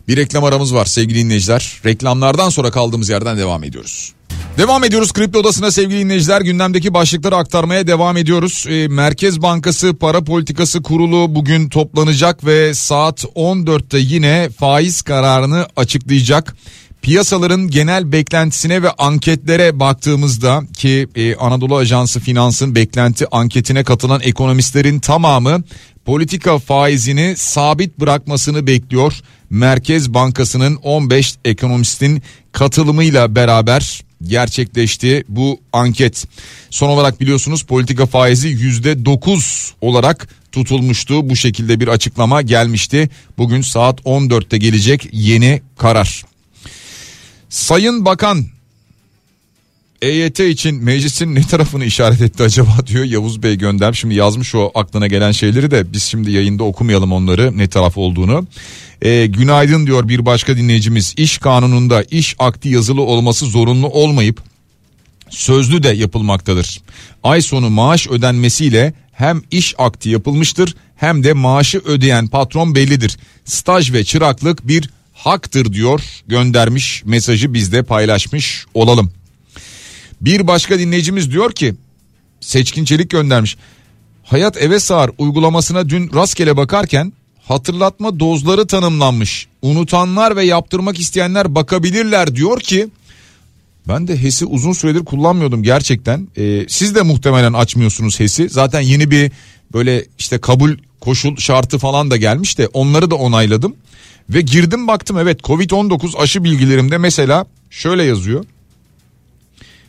Bir 0.09 0.17
reklam 0.17 0.45
aramız 0.45 0.75
var 0.75 0.87
sevgili 0.87 1.19
dinleyiciler. 1.19 1.81
Reklamlardan 1.85 2.49
sonra 2.49 2.71
kaldığımız 2.71 3.09
yerden 3.09 3.39
devam 3.39 3.65
ediyoruz. 3.65 4.13
Devam 4.59 4.85
ediyoruz 4.85 5.13
Kripto 5.13 5.39
Odası'na 5.39 5.71
sevgili 5.71 5.99
dinleyiciler. 5.99 6.41
Gündemdeki 6.41 6.95
başlıkları 6.95 7.37
aktarmaya 7.37 7.87
devam 7.87 8.17
ediyoruz. 8.17 8.65
E, 8.69 8.89
Merkez 8.89 9.43
Bankası 9.43 9.95
Para 9.95 10.25
Politikası 10.25 10.83
Kurulu 10.83 11.35
bugün 11.35 11.69
toplanacak 11.69 12.47
ve 12.47 12.75
saat 12.75 13.25
14'te 13.25 13.99
yine 13.99 14.49
faiz 14.59 15.03
kararını 15.03 15.67
açıklayacak. 15.77 16.57
Piyasaların 17.03 17.69
genel 17.69 18.13
beklentisine 18.13 18.83
ve 18.83 18.91
anketlere 18.91 19.81
baktığımızda 19.81 20.63
ki 20.77 21.09
e, 21.15 21.35
Anadolu 21.35 21.77
Ajansı 21.77 22.21
Finans'ın 22.21 22.75
beklenti 22.75 23.27
anketine 23.31 23.85
katılan 23.85 24.21
ekonomistlerin 24.25 25.01
tamamı 25.01 25.63
politika 26.05 26.59
faizini 26.59 27.35
sabit 27.37 28.01
bırakmasını 28.01 28.67
bekliyor. 28.67 29.21
Merkez 29.51 30.15
Bankası'nın 30.15 30.75
15 30.77 31.35
ekonomistin 31.45 32.23
katılımıyla 32.53 33.35
beraber 33.35 34.01
gerçekleşti 34.23 35.25
bu 35.29 35.61
anket. 35.73 36.27
Son 36.71 36.89
olarak 36.89 37.21
biliyorsunuz 37.21 37.63
politika 37.63 38.07
faizi 38.07 38.49
%9 38.49 39.71
olarak 39.81 40.29
tutulmuştu. 40.53 41.31
Bu 41.31 41.37
şekilde 41.37 41.81
bir 41.81 41.89
açıklama 41.89 42.43
gelmişti. 42.43 43.11
Bugün 43.39 43.63
saat 43.63 44.01
14'te 44.01 44.59
gelecek 44.59 45.09
yeni 45.13 45.63
karar. 45.77 46.28
Sayın 47.49 48.05
Bakan 48.05 48.45
EYT 50.03 50.41
için 50.41 50.85
meclisin 50.85 51.35
ne 51.35 51.43
tarafını 51.43 51.85
işaret 51.85 52.21
etti 52.21 52.43
acaba 52.43 52.77
diyor 52.87 53.05
Yavuz 53.05 53.43
Bey 53.43 53.59
gönder. 53.59 53.93
Şimdi 53.93 54.15
yazmış 54.15 54.55
o 54.55 54.71
aklına 54.75 55.07
gelen 55.07 55.33
şeyleri 55.33 55.71
de 55.71 55.93
biz 55.93 56.03
şimdi 56.03 56.31
yayında 56.31 56.65
okumayalım 56.65 57.13
onları 57.13 57.59
ne 57.59 57.69
taraf 57.69 57.99
olduğunu. 57.99 58.47
E, 59.03 59.27
günaydın 59.27 59.87
diyor 59.87 60.09
bir 60.09 60.27
başka 60.27 60.57
dinleyicimiz. 60.57 61.15
İş 61.17 61.39
kanununda 61.39 62.03
iş 62.03 62.37
akti 62.39 62.69
yazılı 62.69 63.03
olması 63.03 63.47
zorunlu 63.47 63.87
olmayıp 63.87 64.43
sözlü 65.31 65.83
de 65.83 65.89
yapılmaktadır. 65.89 66.81
Ay 67.23 67.43
sonu 67.43 67.71
maaş 67.71 68.07
ödenmesiyle 68.07 68.95
hem 69.13 69.43
iş 69.51 69.75
akti 69.79 70.11
yapılmıştır 70.11 70.75
hem 70.97 71.25
de 71.25 71.33
maaşı 71.33 71.79
ödeyen 71.79 72.27
patron 72.27 72.75
bellidir. 72.75 73.19
Staj 73.45 73.93
ve 73.93 74.05
çıraklık 74.05 74.69
bir 74.69 74.91
haktır 75.19 75.73
diyor 75.73 76.01
göndermiş 76.27 77.03
mesajı 77.05 77.55
bizde 77.55 77.83
paylaşmış 77.83 78.67
olalım. 78.75 79.13
Bir 80.21 80.47
başka 80.47 80.79
dinleyicimiz 80.79 81.31
diyor 81.31 81.53
ki 81.53 81.75
Seçkin 82.41 82.85
Çelik 82.85 83.11
göndermiş. 83.11 83.57
Hayat 84.25 84.57
eve 84.57 84.81
sağır 84.81 85.11
uygulamasına 85.19 85.89
dün 85.89 86.11
rastgele 86.15 86.57
bakarken 86.57 87.13
hatırlatma 87.43 88.21
dozları 88.21 88.67
tanımlanmış. 88.67 89.47
Unutanlar 89.63 90.37
ve 90.37 90.45
yaptırmak 90.45 91.01
isteyenler 91.01 91.55
bakabilirler 91.55 92.37
diyor 92.37 92.61
ki 92.61 92.89
ben 93.89 94.09
de 94.09 94.23
HES'i 94.23 94.47
uzun 94.47 94.73
süredir 94.73 95.05
kullanmıyordum 95.05 95.63
gerçekten. 95.63 96.29
Ee, 96.37 96.67
siz 96.69 96.95
de 96.95 97.03
muhtemelen 97.03 97.53
açmıyorsunuz 97.53 98.21
HES'i. 98.21 98.49
Zaten 98.49 98.81
yeni 98.81 99.11
bir 99.11 99.33
böyle 99.73 100.05
işte 100.19 100.39
kabul 100.39 100.77
koşul 101.01 101.37
şartı 101.37 101.79
falan 101.79 102.11
da 102.11 102.17
gelmiş 102.17 102.59
de 102.59 102.67
onları 102.67 103.11
da 103.11 103.15
onayladım. 103.15 103.77
Ve 104.31 104.41
girdim 104.41 104.89
baktım 104.89 105.19
evet 105.19 105.41
Covid-19 105.41 106.19
aşı 106.19 106.45
bilgilerimde 106.45 106.99
mesela 106.99 107.47
şöyle 107.71 108.03
yazıyor. 108.03 108.45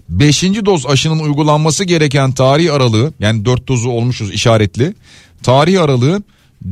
Beşinci 0.09 0.65
doz 0.65 0.85
aşının 0.85 1.19
uygulanması 1.19 1.83
gereken 1.83 2.31
tarih 2.31 2.73
aralığı 2.73 3.13
yani 3.19 3.45
dört 3.45 3.67
dozu 3.67 3.89
olmuşuz 3.89 4.33
işaretli. 4.33 4.93
Tarih 5.43 5.81
aralığı 5.81 6.23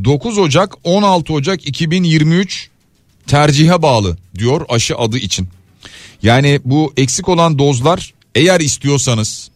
9 0.03 0.37
Ocak 0.37 0.73
16 0.83 1.33
Ocak 1.33 1.67
2023 1.67 2.69
tercihe 3.27 3.81
bağlı 3.81 4.17
diyor 4.37 4.65
aşı 4.69 4.97
adı 4.97 5.17
için. 5.17 5.49
Yani 6.23 6.59
bu 6.65 6.93
eksik 6.97 7.29
olan 7.29 7.59
dozlar 7.59 8.13
eğer 8.35 8.59
istiyorsanız 8.59 9.49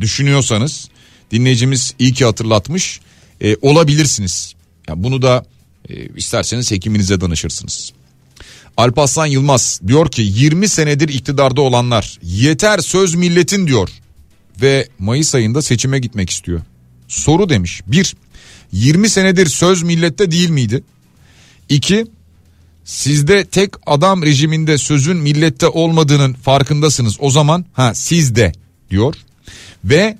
düşünüyorsanız 0.00 0.88
dinleyicimiz 1.30 1.94
iyi 1.98 2.12
ki 2.12 2.24
hatırlatmış 2.24 3.00
e, 3.40 3.56
olabilirsiniz. 3.62 4.54
Yani 4.88 5.04
bunu 5.04 5.22
da 5.22 5.44
e, 5.90 6.08
isterseniz 6.16 6.70
hekiminize 6.70 7.20
danışırsınız. 7.20 7.92
Alpaslan 8.76 9.26
Yılmaz 9.26 9.80
diyor 9.86 10.10
ki 10.10 10.22
20 10.22 10.68
senedir 10.68 11.08
iktidarda 11.08 11.60
olanlar 11.60 12.18
yeter 12.22 12.78
söz 12.78 13.14
milletin 13.14 13.66
diyor 13.66 13.88
ve 14.62 14.88
Mayıs 14.98 15.34
ayında 15.34 15.62
seçime 15.62 15.98
gitmek 15.98 16.30
istiyor. 16.30 16.60
Soru 17.08 17.48
demiş. 17.48 17.80
Bir, 17.86 18.16
20 18.72 19.08
senedir 19.08 19.46
söz 19.46 19.82
millette 19.82 20.30
değil 20.30 20.50
miydi? 20.50 20.82
İki, 21.68 22.06
sizde 22.84 23.44
tek 23.44 23.70
adam 23.86 24.22
rejiminde 24.22 24.78
sözün 24.78 25.16
millette 25.16 25.68
olmadığının 25.68 26.32
farkındasınız. 26.32 27.16
O 27.20 27.30
zaman 27.30 27.64
ha 27.72 27.94
sizde 27.94 28.52
diyor. 28.90 29.14
Ve 29.84 30.18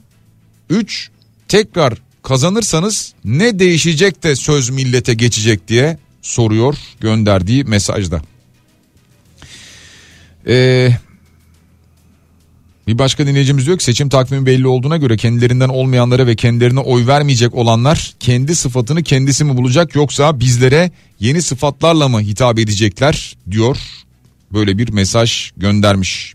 üç, 0.71 1.09
tekrar 1.49 1.95
kazanırsanız 2.23 3.15
ne 3.25 3.59
değişecek 3.59 4.23
de 4.23 4.37
söz 4.37 4.71
millete 4.71 5.15
geçecek 5.15 5.69
diye 5.69 5.99
soruyor 6.23 6.77
gönderdiği 7.01 7.65
mesajda. 7.65 8.23
Ee, 10.47 10.91
bir 12.87 12.99
başka 12.99 13.27
dinleyicimiz 13.27 13.67
diyor 13.67 13.79
ki 13.79 13.85
seçim 13.85 14.09
takvimi 14.09 14.47
belli 14.47 14.67
olduğuna 14.67 14.97
göre 14.97 15.17
kendilerinden 15.17 15.69
olmayanlara 15.69 16.27
ve 16.27 16.37
kendilerine 16.37 16.81
oy 16.81 17.07
vermeyecek 17.07 17.55
olanlar 17.55 18.15
kendi 18.21 18.57
sıfatını 18.57 19.03
kendisi 19.03 19.45
mi 19.45 19.57
bulacak 19.57 19.95
yoksa 19.95 20.41
bizlere 20.41 20.91
yeni 21.21 21.43
sıfatlarla 21.43 22.09
mı 22.09 22.21
hitap 22.21 22.59
edecekler 22.59 23.37
diyor. 23.51 23.77
Böyle 24.53 24.79
bir 24.79 24.89
mesaj 24.89 25.51
göndermiş. 25.57 26.35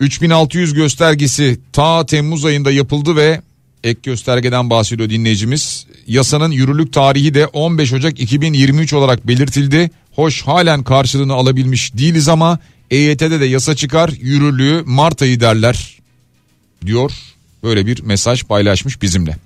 3600 0.00 0.74
göstergesi 0.74 1.60
ta 1.72 2.06
Temmuz 2.06 2.44
ayında 2.44 2.72
yapıldı 2.72 3.16
ve 3.16 3.40
ek 3.84 4.00
göstergeden 4.02 4.70
bahsediyor 4.70 5.10
dinleyicimiz. 5.10 5.86
Yasanın 6.06 6.50
yürürlük 6.50 6.92
tarihi 6.92 7.34
de 7.34 7.46
15 7.46 7.92
Ocak 7.92 8.20
2023 8.20 8.92
olarak 8.92 9.26
belirtildi. 9.26 9.90
Hoş 10.12 10.42
halen 10.42 10.82
karşılığını 10.82 11.32
alabilmiş 11.32 11.94
değiliz 11.94 12.28
ama 12.28 12.58
EYT'de 12.90 13.40
de 13.40 13.44
yasa 13.44 13.76
çıkar 13.76 14.08
yürürlüğü 14.08 14.82
Mart 14.86 15.22
ayı 15.22 15.40
derler 15.40 15.98
diyor. 16.86 17.12
Böyle 17.62 17.86
bir 17.86 18.02
mesaj 18.02 18.44
paylaşmış 18.44 19.02
bizimle. 19.02 19.36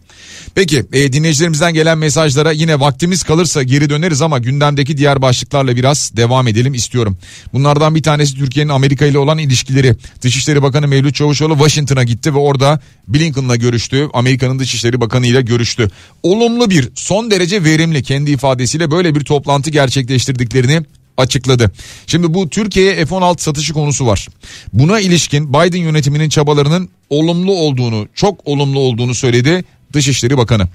Peki 0.55 0.84
e, 0.92 1.12
dinleyicilerimizden 1.12 1.74
gelen 1.74 1.98
mesajlara 1.98 2.52
yine 2.52 2.80
vaktimiz 2.80 3.22
kalırsa 3.22 3.62
geri 3.62 3.90
döneriz 3.90 4.22
ama 4.22 4.38
gündemdeki 4.38 4.96
diğer 4.96 5.22
başlıklarla 5.22 5.76
biraz 5.76 6.12
devam 6.16 6.48
edelim 6.48 6.74
istiyorum. 6.74 7.18
Bunlardan 7.52 7.94
bir 7.94 8.02
tanesi 8.02 8.34
Türkiye'nin 8.36 8.70
Amerika 8.70 9.07
ile 9.07 9.18
olan 9.18 9.38
ilişkileri. 9.38 9.94
Dışişleri 10.22 10.62
Bakanı 10.62 10.88
Mevlüt 10.88 11.14
Çavuşoğlu 11.14 11.55
Washington'a 11.55 12.05
gitti 12.05 12.34
ve 12.34 12.38
orada 12.38 12.80
Blinken'la 13.09 13.57
görüştü. 13.57 14.09
Amerika'nın 14.12 14.59
Dışişleri 14.59 15.00
Bakanı 15.00 15.26
ile 15.26 15.42
görüştü. 15.42 15.90
Olumlu 16.22 16.70
bir 16.70 16.88
son 16.94 17.30
derece 17.30 17.64
verimli 17.64 18.02
kendi 18.02 18.30
ifadesiyle 18.30 18.90
böyle 18.90 19.14
bir 19.14 19.24
toplantı 19.24 19.70
gerçekleştirdiklerini 19.70 20.82
açıkladı. 21.16 21.70
Şimdi 22.07 22.34
bu 22.34 22.50
Türkiye'ye 22.50 23.07
F-16 23.07 23.40
satışı 23.40 23.72
konusu 23.72 24.07
var. 24.07 24.28
Buna 24.72 25.00
ilişkin 25.00 25.52
Biden 25.52 25.78
yönetiminin 25.78 26.28
çabalarının 26.28 26.88
olumlu 27.11 27.52
olduğunu, 27.52 28.09
çok 28.14 28.46
olumlu 28.48 28.78
olduğunu 28.78 29.14
söyledi 29.14 29.64
Dışişleri 29.95 30.38
Bakanı. 30.38 30.68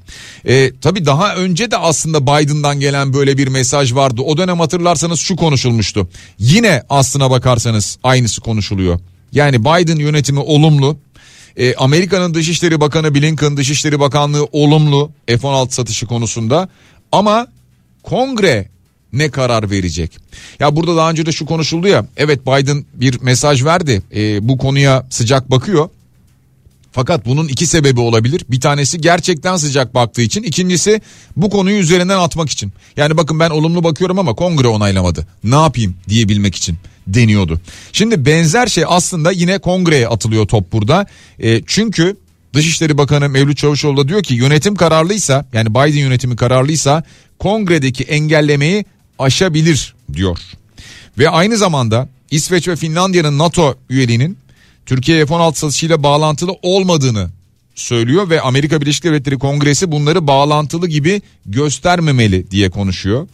E, 0.45 0.71
tabii 0.81 1.05
daha 1.05 1.35
önce 1.35 1.71
de 1.71 1.77
aslında 1.77 2.23
Biden'dan 2.23 2.79
gelen 2.79 3.13
böyle 3.13 3.37
bir 3.37 3.47
mesaj 3.47 3.93
vardı. 3.93 4.21
O 4.21 4.37
dönem 4.37 4.59
hatırlarsanız 4.59 5.19
şu 5.19 5.35
konuşulmuştu. 5.35 6.09
Yine 6.39 6.83
aslına 6.89 7.29
bakarsanız 7.31 7.97
aynısı 8.03 8.41
konuşuluyor. 8.41 8.99
Yani 9.31 9.61
Biden 9.61 9.95
yönetimi 9.95 10.39
olumlu. 10.39 10.97
E, 11.57 11.75
Amerika'nın 11.75 12.33
Dışişleri 12.33 12.81
Bakanı 12.81 13.15
Blinken 13.15 13.57
Dışişleri 13.57 13.99
Bakanlığı 13.99 14.47
olumlu 14.51 15.11
F-16 15.27 15.71
satışı 15.71 16.05
konusunda. 16.05 16.69
Ama 17.11 17.47
kongre 18.03 18.69
ne 19.13 19.31
karar 19.31 19.71
verecek? 19.71 20.17
Ya 20.59 20.75
burada 20.75 20.95
daha 20.95 21.09
önce 21.09 21.25
de 21.25 21.31
şu 21.31 21.45
konuşuldu 21.45 21.87
ya. 21.87 22.05
Evet 22.17 22.47
Biden 22.47 22.85
bir 22.93 23.21
mesaj 23.21 23.63
verdi. 23.63 24.01
E, 24.15 24.47
bu 24.49 24.57
konuya 24.57 25.07
sıcak 25.09 25.51
bakıyor. 25.51 25.89
Fakat 26.91 27.25
bunun 27.25 27.47
iki 27.47 27.67
sebebi 27.67 27.99
olabilir. 27.99 28.45
Bir 28.49 28.59
tanesi 28.59 29.01
gerçekten 29.01 29.57
sıcak 29.57 29.95
baktığı 29.95 30.21
için. 30.21 30.43
ikincisi 30.43 31.01
bu 31.37 31.49
konuyu 31.49 31.77
üzerinden 31.77 32.19
atmak 32.19 32.49
için. 32.49 32.71
Yani 32.97 33.17
bakın 33.17 33.39
ben 33.39 33.49
olumlu 33.49 33.83
bakıyorum 33.83 34.19
ama 34.19 34.33
kongre 34.33 34.67
onaylamadı. 34.67 35.27
Ne 35.43 35.55
yapayım 35.55 35.95
diyebilmek 36.09 36.55
için 36.55 36.77
deniyordu. 37.07 37.61
Şimdi 37.93 38.25
benzer 38.25 38.67
şey 38.67 38.83
aslında 38.87 39.31
yine 39.31 39.59
kongreye 39.59 40.07
atılıyor 40.07 40.47
top 40.47 40.71
burada. 40.71 41.05
E, 41.39 41.61
çünkü 41.67 42.17
Dışişleri 42.53 42.97
Bakanı 42.97 43.29
Mevlüt 43.29 43.57
Çavuşoğlu 43.57 43.97
da 43.97 44.07
diyor 44.07 44.23
ki 44.23 44.33
yönetim 44.33 44.75
kararlıysa 44.75 45.45
yani 45.53 45.69
Biden 45.69 45.99
yönetimi 45.99 46.35
kararlıysa 46.35 47.03
kongredeki 47.39 48.03
engellemeyi 48.03 48.85
aşabilir 49.19 49.95
diyor. 50.13 50.39
Ve 51.17 51.29
aynı 51.29 51.57
zamanda 51.57 52.09
İsveç 52.31 52.67
ve 52.67 52.75
Finlandiya'nın 52.75 53.37
NATO 53.37 53.75
üyeliğinin 53.89 54.37
Türkiye 54.89 55.25
F-16 55.25 55.55
satışıyla 55.55 56.03
bağlantılı 56.03 56.55
olmadığını 56.61 57.29
söylüyor 57.75 58.29
ve 58.29 58.41
Amerika 58.41 58.81
Birleşik 58.81 59.03
Devletleri 59.03 59.39
Kongresi 59.39 59.91
bunları 59.91 60.27
bağlantılı 60.27 60.87
gibi 60.87 61.21
göstermemeli 61.45 62.51
diye 62.51 62.69
konuşuyor. 62.69 63.27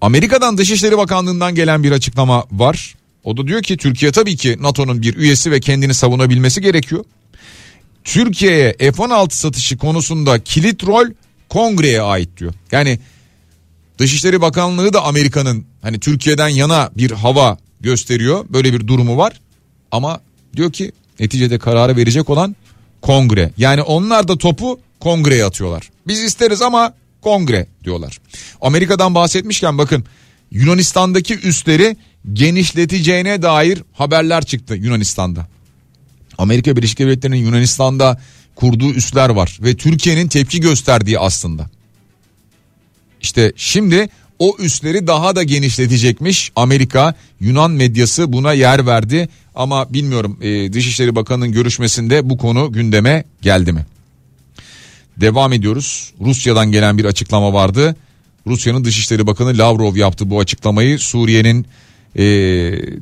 Amerika'dan 0.00 0.58
Dışişleri 0.58 0.98
Bakanlığı'ndan 0.98 1.54
gelen 1.54 1.82
bir 1.82 1.92
açıklama 1.92 2.44
var. 2.52 2.94
O 3.24 3.36
da 3.36 3.46
diyor 3.46 3.62
ki 3.62 3.76
Türkiye 3.76 4.12
tabii 4.12 4.36
ki 4.36 4.56
NATO'nun 4.60 5.02
bir 5.02 5.16
üyesi 5.16 5.50
ve 5.50 5.60
kendini 5.60 5.94
savunabilmesi 5.94 6.60
gerekiyor. 6.60 7.04
Türkiye'ye 8.04 8.76
F-16 8.78 9.30
satışı 9.30 9.76
konusunda 9.76 10.44
kilit 10.44 10.86
rol 10.86 11.06
kongreye 11.48 12.02
ait 12.02 12.36
diyor. 12.36 12.54
Yani 12.72 12.98
Dışişleri 13.98 14.40
Bakanlığı 14.40 14.92
da 14.92 15.04
Amerika'nın 15.04 15.64
hani 15.82 16.00
Türkiye'den 16.00 16.48
yana 16.48 16.90
bir 16.96 17.10
hava 17.10 17.58
gösteriyor. 17.80 18.44
Böyle 18.48 18.72
bir 18.72 18.86
durumu 18.86 19.16
var. 19.16 19.40
Ama 19.92 20.20
diyor 20.58 20.72
ki 20.72 20.92
neticede 21.20 21.58
kararı 21.58 21.96
verecek 21.96 22.30
olan 22.30 22.56
kongre. 23.02 23.50
Yani 23.58 23.82
onlar 23.82 24.28
da 24.28 24.38
topu 24.38 24.80
kongreye 25.00 25.44
atıyorlar. 25.44 25.90
Biz 26.06 26.22
isteriz 26.22 26.62
ama 26.62 26.94
kongre 27.22 27.66
diyorlar. 27.84 28.18
Amerika'dan 28.60 29.14
bahsetmişken 29.14 29.78
bakın 29.78 30.04
Yunanistan'daki 30.50 31.38
üsleri 31.38 31.96
genişleteceğine 32.32 33.42
dair 33.42 33.82
haberler 33.92 34.44
çıktı 34.44 34.74
Yunanistan'da. 34.74 35.48
Amerika 36.38 36.76
Birleşik 36.76 36.98
Devletleri'nin 36.98 37.36
Yunanistan'da 37.36 38.20
kurduğu 38.54 38.92
üsler 38.92 39.28
var 39.28 39.58
ve 39.62 39.76
Türkiye'nin 39.76 40.28
tepki 40.28 40.60
gösterdiği 40.60 41.18
aslında. 41.18 41.70
İşte 43.20 43.52
şimdi 43.56 44.08
o 44.38 44.56
üsleri 44.58 45.06
daha 45.06 45.36
da 45.36 45.42
genişletecekmiş. 45.42 46.52
Amerika 46.56 47.14
Yunan 47.40 47.70
medyası 47.70 48.32
buna 48.32 48.52
yer 48.52 48.86
verdi. 48.86 49.28
Ama 49.54 49.92
bilmiyorum 49.92 50.38
e, 50.42 50.72
Dışişleri 50.72 51.16
Bakanı'nın 51.16 51.52
görüşmesinde 51.52 52.30
bu 52.30 52.38
konu 52.38 52.72
gündeme 52.72 53.24
geldi 53.42 53.72
mi? 53.72 53.86
Devam 55.16 55.52
ediyoruz. 55.52 56.12
Rusya'dan 56.20 56.72
gelen 56.72 56.98
bir 56.98 57.04
açıklama 57.04 57.52
vardı. 57.52 57.96
Rusya'nın 58.46 58.84
Dışişleri 58.84 59.26
Bakanı 59.26 59.58
Lavrov 59.58 59.96
yaptı 59.96 60.30
bu 60.30 60.40
açıklamayı. 60.40 60.98
Suriye'nin 60.98 61.66
e, 62.16 62.22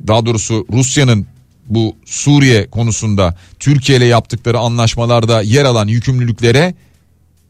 daha 0.07 0.27
doğrusu 0.27 0.67
Rusya'nın 0.73 1.27
bu 1.67 1.97
Suriye 2.05 2.71
konusunda 2.71 3.37
Türkiye 3.59 3.99
ile 3.99 4.05
yaptıkları 4.05 4.59
anlaşmalarda 4.59 5.43
yer 5.43 5.65
alan 5.65 5.89
yükümlülüklere 5.89 6.75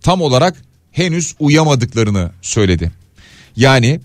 tam 0.01 0.21
olarak 0.21 0.57
henüz 0.93 1.35
uyamadıklarını 1.39 2.31
söyledi. 2.43 2.93
Yani 3.57 4.01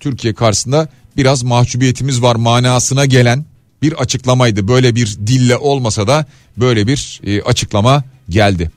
Türkiye 0.00 0.34
karşısında 0.34 0.88
biraz 1.16 1.42
mahcubiyetimiz 1.42 2.22
var 2.22 2.36
manasına 2.36 3.06
gelen 3.06 3.44
bir 3.82 3.92
açıklamaydı. 3.92 4.68
Böyle 4.68 4.94
bir 4.94 5.18
dille 5.26 5.56
olmasa 5.56 6.06
da 6.06 6.26
böyle 6.56 6.86
bir 6.86 7.20
e, 7.24 7.42
açıklama 7.42 8.04
geldi. 8.28 8.70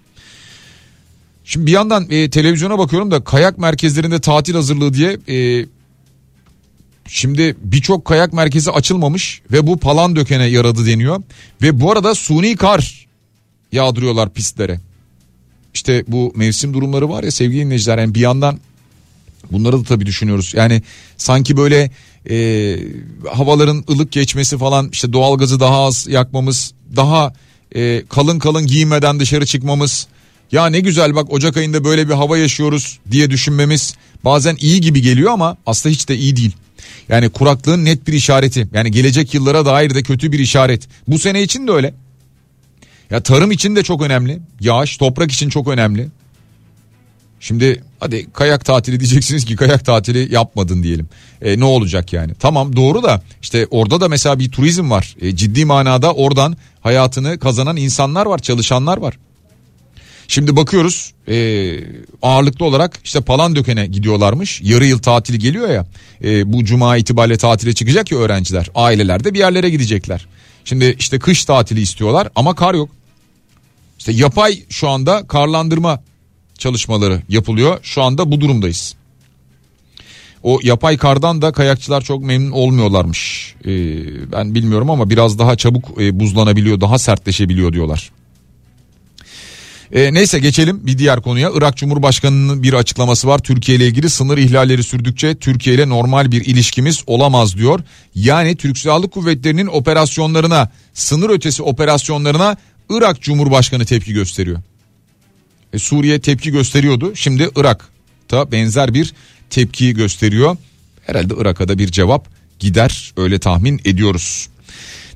Şimdi 1.45 1.65
bir 1.65 1.71
yandan 1.71 2.07
e, 2.09 2.29
televizyona 2.29 2.77
bakıyorum 2.79 3.11
da 3.11 3.23
kayak 3.23 3.57
merkezlerinde 3.57 4.21
tatil 4.21 4.53
hazırlığı 4.53 4.93
diye 4.93 5.17
e, 5.27 5.65
şimdi 7.07 7.55
birçok 7.63 8.05
kayak 8.05 8.33
merkezi 8.33 8.71
açılmamış 8.71 9.41
ve 9.51 9.67
bu 9.67 9.77
palan 9.77 10.15
dökene 10.15 10.45
yaradı 10.45 10.85
deniyor. 10.85 11.23
Ve 11.61 11.79
bu 11.79 11.91
arada 11.91 12.15
suni 12.15 12.55
kar 12.55 13.07
yağdırıyorlar 13.71 14.33
pistlere. 14.33 14.79
İşte 15.75 16.03
bu 16.07 16.33
mevsim 16.35 16.73
durumları 16.73 17.09
var 17.09 17.23
ya 17.23 17.31
sevgili 17.31 17.65
dinleyiciler 17.65 17.97
yani 17.97 18.15
bir 18.15 18.19
yandan 18.19 18.59
bunları 19.51 19.79
da 19.79 19.83
tabii 19.83 20.05
düşünüyoruz. 20.05 20.53
Yani 20.53 20.81
sanki 21.17 21.57
böyle 21.57 21.91
e, 22.29 22.77
havaların 23.31 23.83
ılık 23.89 24.11
geçmesi 24.11 24.57
falan 24.57 24.89
işte 24.91 25.13
doğalgazı 25.13 25.59
daha 25.59 25.85
az 25.85 26.07
yakmamız 26.07 26.73
daha 26.95 27.33
e, 27.75 28.03
kalın 28.09 28.39
kalın 28.39 28.67
giymeden 28.67 29.19
dışarı 29.19 29.45
çıkmamız 29.45 30.07
ya 30.51 30.67
ne 30.67 30.79
güzel 30.79 31.15
bak 31.15 31.33
Ocak 31.33 31.57
ayında 31.57 31.83
böyle 31.83 32.09
bir 32.09 32.13
hava 32.13 32.37
yaşıyoruz 32.37 32.99
diye 33.11 33.29
düşünmemiz 33.29 33.95
bazen 34.25 34.57
iyi 34.59 34.81
gibi 34.81 35.01
geliyor 35.01 35.31
ama 35.31 35.57
aslında 35.65 35.93
hiç 35.93 36.09
de 36.09 36.17
iyi 36.17 36.35
değil. 36.35 36.51
Yani 37.09 37.29
kuraklığın 37.29 37.85
net 37.85 38.07
bir 38.07 38.13
işareti 38.13 38.67
yani 38.73 38.91
gelecek 38.91 39.33
yıllara 39.33 39.65
dair 39.65 39.95
de 39.95 40.03
kötü 40.03 40.31
bir 40.31 40.39
işaret. 40.39 40.87
Bu 41.07 41.19
sene 41.19 41.43
için 41.43 41.67
de 41.67 41.71
öyle. 41.71 41.93
Ya 43.09 43.23
tarım 43.23 43.51
için 43.51 43.75
de 43.75 43.83
çok 43.83 44.01
önemli. 44.01 44.39
Yağış, 44.59 44.97
toprak 44.97 45.31
için 45.31 45.49
çok 45.49 45.67
önemli. 45.67 46.07
Şimdi 47.39 47.83
hadi 47.99 48.31
kayak 48.33 48.65
tatili 48.65 48.99
diyeceksiniz 48.99 49.45
ki 49.45 49.55
kayak 49.55 49.85
tatili 49.85 50.33
yapmadın 50.33 50.83
diyelim. 50.83 51.09
E, 51.41 51.59
ne 51.59 51.65
olacak 51.65 52.13
yani? 52.13 52.33
Tamam 52.39 52.75
doğru 52.75 53.03
da 53.03 53.21
işte 53.41 53.67
orada 53.71 54.01
da 54.01 54.09
mesela 54.09 54.39
bir 54.39 54.51
turizm 54.51 54.91
var. 54.91 55.15
E, 55.21 55.35
ciddi 55.35 55.65
manada 55.65 56.13
oradan 56.13 56.57
hayatını 56.81 57.39
kazanan 57.39 57.77
insanlar 57.77 58.25
var, 58.25 58.39
çalışanlar 58.39 58.97
var. 58.97 59.17
Şimdi 60.27 60.55
bakıyoruz 60.55 61.13
e, 61.27 61.35
ağırlıklı 62.21 62.65
olarak 62.65 62.99
işte 63.03 63.21
Palandöken'e 63.21 63.85
gidiyorlarmış. 63.85 64.61
Yarı 64.63 64.85
yıl 64.85 64.99
tatili 64.99 65.39
geliyor 65.39 65.69
ya. 65.69 65.85
E, 66.23 66.53
bu 66.53 66.65
cuma 66.65 66.97
itibariyle 66.97 67.37
tatile 67.37 67.73
çıkacak 67.73 68.11
ya 68.11 68.17
öğrenciler. 68.17 68.69
Aileler 68.75 69.23
de 69.23 69.33
bir 69.33 69.39
yerlere 69.39 69.69
gidecekler. 69.69 70.27
Şimdi 70.65 70.95
işte 70.99 71.19
kış 71.19 71.45
tatili 71.45 71.81
istiyorlar 71.81 72.29
ama 72.35 72.55
kar 72.55 72.73
yok. 72.73 72.89
İşte 73.99 74.11
yapay 74.11 74.63
şu 74.69 74.89
anda 74.89 75.27
karlandırma 75.27 76.03
çalışmaları 76.57 77.21
yapılıyor. 77.29 77.79
Şu 77.83 78.03
anda 78.03 78.31
bu 78.31 78.41
durumdayız. 78.41 78.95
O 80.43 80.59
yapay 80.63 80.97
kardan 80.97 81.41
da 81.41 81.51
kayakçılar 81.51 82.01
çok 82.01 82.23
memnun 82.23 82.51
olmuyorlarmış. 82.51 83.55
Ee, 83.65 84.31
ben 84.31 84.55
bilmiyorum 84.55 84.89
ama 84.89 85.09
biraz 85.09 85.39
daha 85.39 85.55
çabuk 85.55 86.01
e, 86.01 86.19
buzlanabiliyor, 86.19 86.81
daha 86.81 86.97
sertleşebiliyor 86.97 87.73
diyorlar. 87.73 88.11
E, 89.91 90.13
neyse 90.13 90.39
geçelim 90.39 90.87
bir 90.87 90.97
diğer 90.97 91.21
konuya. 91.21 91.51
Irak 91.53 91.77
Cumhurbaşkanı'nın 91.77 92.63
bir 92.63 92.73
açıklaması 92.73 93.27
var. 93.27 93.39
Türkiye 93.39 93.77
ile 93.77 93.87
ilgili 93.87 94.09
sınır 94.09 94.37
ihlalleri 94.37 94.83
sürdükçe 94.83 95.35
Türkiye 95.35 95.75
ile 95.75 95.89
normal 95.89 96.31
bir 96.31 96.45
ilişkimiz 96.45 97.03
olamaz 97.07 97.57
diyor. 97.57 97.79
Yani 98.15 98.55
Türk 98.55 98.77
Silahlı 98.77 99.09
Kuvvetleri'nin 99.09 99.67
operasyonlarına, 99.67 100.69
sınır 100.93 101.29
ötesi 101.29 101.63
operasyonlarına 101.63 102.57
Irak 102.89 103.21
Cumhurbaşkanı 103.21 103.85
tepki 103.85 104.13
gösteriyor. 104.13 104.59
E, 105.73 105.79
Suriye 105.79 106.19
tepki 106.19 106.51
gösteriyordu. 106.51 107.15
Şimdi 107.15 107.49
Irak 107.55 107.89
da 108.31 108.51
benzer 108.51 108.93
bir 108.93 109.13
tepkiyi 109.49 109.93
gösteriyor. 109.93 110.57
Herhalde 111.01 111.33
Irak'a 111.37 111.67
da 111.67 111.77
bir 111.77 111.87
cevap 111.87 112.27
gider 112.59 113.13
öyle 113.17 113.39
tahmin 113.39 113.81
ediyoruz. 113.85 114.47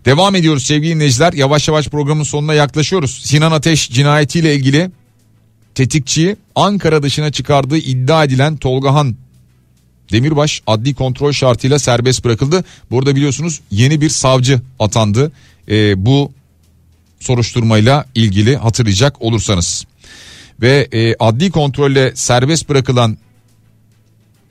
Devam 0.10 0.36
ediyoruz 0.36 0.64
sevgili 0.64 0.96
dinleyiciler. 0.96 1.34
Yavaş 1.34 1.68
yavaş 1.68 1.88
programın 1.88 2.24
sonuna 2.24 2.54
yaklaşıyoruz. 2.54 3.22
Sinan 3.24 3.52
Ateş 3.52 3.92
cinayetiyle 3.92 4.56
ilgili 4.56 4.92
tetikçiyi 5.76 6.36
Ankara 6.56 7.04
dışına 7.04 7.32
çıkardığı 7.32 7.78
iddia 7.78 8.24
edilen 8.24 8.58
Tolgahan 8.58 9.16
Demirbaş 10.12 10.62
adli 10.68 10.94
kontrol 10.94 11.32
şartıyla 11.32 11.80
serbest 11.80 12.26
bırakıldı. 12.26 12.64
Burada 12.92 13.16
biliyorsunuz 13.16 13.62
yeni 13.72 14.02
bir 14.02 14.10
savcı 14.10 14.62
atandı. 14.80 15.32
Ee, 15.70 16.06
bu 16.06 16.32
soruşturmayla 17.20 18.06
ilgili 18.16 18.58
hatırlayacak 18.58 19.22
olursanız. 19.22 19.86
Ve 20.62 20.88
e, 20.92 21.16
adli 21.20 21.52
kontrolle 21.52 22.16
serbest 22.16 22.70
bırakılan 22.70 23.18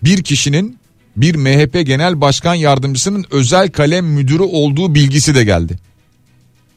bir 0.05 0.23
kişinin 0.23 0.78
bir 1.21 1.35
MHP 1.35 1.87
Genel 1.87 2.21
Başkan 2.21 2.55
Yardımcısının 2.55 3.25
özel 3.31 3.69
kalem 3.71 4.07
müdürü 4.07 4.43
olduğu 4.43 4.95
bilgisi 4.95 5.35
de 5.35 5.45
geldi. 5.45 5.79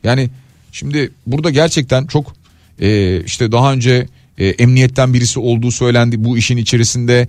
Yani 0.04 0.30
şimdi 0.72 1.12
burada 1.28 1.50
gerçekten 1.50 2.08
çok 2.08 2.42
Ee, 2.82 3.24
işte 3.26 3.52
daha 3.52 3.74
önce 3.74 4.08
e, 4.38 4.48
emniyetten 4.48 5.14
birisi 5.14 5.40
olduğu 5.40 5.72
söylendi 5.72 6.24
bu 6.24 6.38
işin 6.38 6.58
içerisinde. 6.58 7.28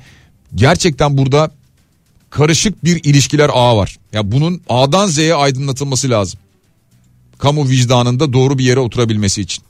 Gerçekten 0.55 1.19
burada 1.19 1.51
karışık 2.31 2.85
bir 2.85 3.05
ilişkiler 3.05 3.51
ağı 3.53 3.77
var. 3.77 3.97
Ya 4.13 4.33
bunun 4.33 4.63
A'dan 4.69 5.07
Z'ye 5.07 5.35
aydınlatılması 5.35 6.11
lazım. 6.11 6.41
Kamu 7.39 7.69
vicdanında 7.69 8.33
doğru 8.33 8.59
bir 8.59 8.65
yere 8.65 8.81
oturabilmesi 8.81 9.41
için. 9.41 9.65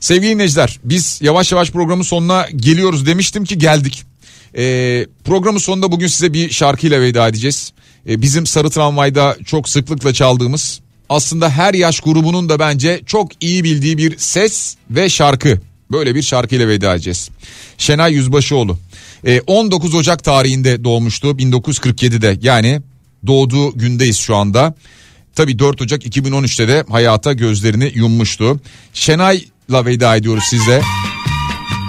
Sevgili 0.00 0.30
dinleyiciler 0.30 0.80
biz 0.84 1.18
yavaş 1.22 1.52
yavaş 1.52 1.70
programın 1.70 2.02
sonuna 2.02 2.46
geliyoruz 2.56 3.06
demiştim 3.06 3.44
ki 3.44 3.58
geldik. 3.58 4.04
Ee, 4.56 5.06
programın 5.24 5.58
sonunda 5.58 5.92
bugün 5.92 6.06
size 6.06 6.32
bir 6.32 6.50
şarkıyla 6.50 7.00
veda 7.00 7.28
edeceğiz. 7.28 7.72
Ee, 8.08 8.22
bizim 8.22 8.46
Sarı 8.46 8.70
Tramvay'da 8.70 9.36
çok 9.44 9.68
sıklıkla 9.68 10.12
çaldığımız 10.12 10.80
aslında 11.08 11.50
her 11.50 11.74
yaş 11.74 12.00
grubunun 12.00 12.48
da 12.48 12.58
bence 12.58 13.00
çok 13.06 13.30
iyi 13.40 13.64
bildiği 13.64 13.98
bir 13.98 14.18
ses 14.18 14.76
ve 14.90 15.08
şarkı. 15.08 15.60
Böyle 15.92 16.14
bir 16.14 16.22
şarkıyla 16.22 16.68
veda 16.68 16.94
edeceğiz. 16.94 17.30
Şenay 17.78 18.12
Yüzbaşıoğlu. 18.12 18.78
Ee, 19.26 19.40
19 19.46 19.94
Ocak 19.94 20.24
tarihinde 20.24 20.84
doğmuştu 20.84 21.28
1947'de 21.28 22.38
yani 22.42 22.80
doğduğu 23.26 23.78
gündeyiz 23.78 24.16
şu 24.16 24.36
anda. 24.36 24.74
Tabii 25.34 25.58
4 25.58 25.82
Ocak 25.82 26.06
2013'te 26.06 26.68
de 26.68 26.84
hayata 26.88 27.32
gözlerini 27.32 27.92
yummuştu. 27.94 28.60
Şenay'la 28.94 29.86
veda 29.86 30.16
ediyoruz 30.16 30.44
size. 30.50 30.82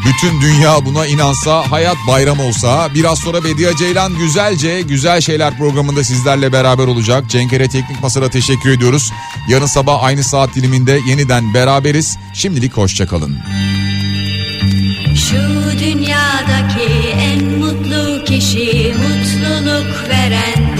Bütün 0.05 0.41
dünya 0.41 0.85
buna 0.85 1.07
inansa, 1.07 1.71
hayat 1.71 1.97
bayram 2.07 2.39
olsa. 2.39 2.89
Biraz 2.95 3.19
sonra 3.19 3.43
Bediye 3.43 3.75
Ceylan 3.75 4.17
güzelce 4.17 4.81
güzel 4.81 5.21
şeyler 5.21 5.57
programında 5.57 6.03
sizlerle 6.03 6.51
beraber 6.51 6.87
olacak. 6.87 7.29
Cenkere 7.29 7.67
Teknik 7.67 8.01
Masa'da 8.01 8.29
teşekkür 8.29 8.69
ediyoruz. 8.69 9.11
Yarın 9.49 9.65
sabah 9.65 10.03
aynı 10.03 10.23
saat 10.23 10.55
diliminde 10.55 10.99
yeniden 11.07 11.53
beraberiz. 11.53 12.17
Şimdilik 12.33 12.77
hoşçakalın. 12.77 13.37
Şu 15.15 15.79
dünyadaki 15.79 17.09
en 17.17 17.43
mutlu 17.43 18.25
kişi 18.25 18.95
mutluluk 18.97 20.09
verendir. 20.09 20.72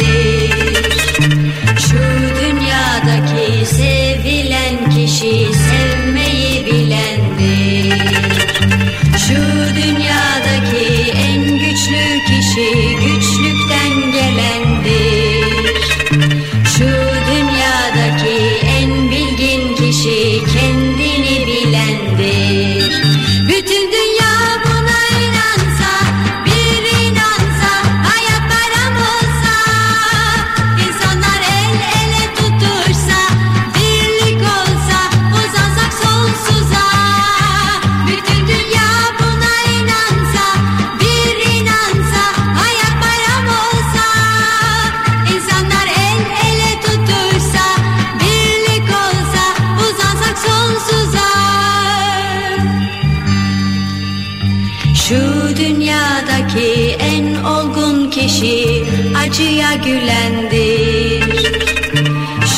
Acıya 59.33 59.73
gülendir. 59.73 61.23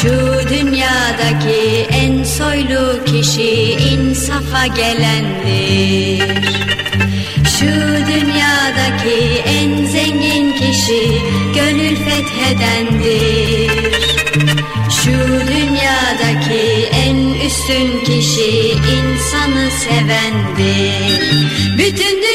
Şu 0.01 0.49
dünyadaki 0.49 1.87
en 1.89 2.23
soylu 2.23 3.05
kişi 3.05 3.71
insafa 3.71 4.67
gelendir. 4.67 6.23
Şu 7.59 7.65
dünyadaki 8.11 9.43
en 9.45 9.85
zengin 9.85 10.51
kişi 10.51 11.21
gönül 11.55 11.95
fethedendir. 11.95 13.71
Şu 15.03 15.17
dünyadaki 15.47 16.89
en 17.05 17.17
üstün 17.47 18.05
kişi 18.05 18.71
insanı 18.71 19.71
sevendir. 19.71 21.19
Bütün 21.77 22.15
dünya 22.21 22.34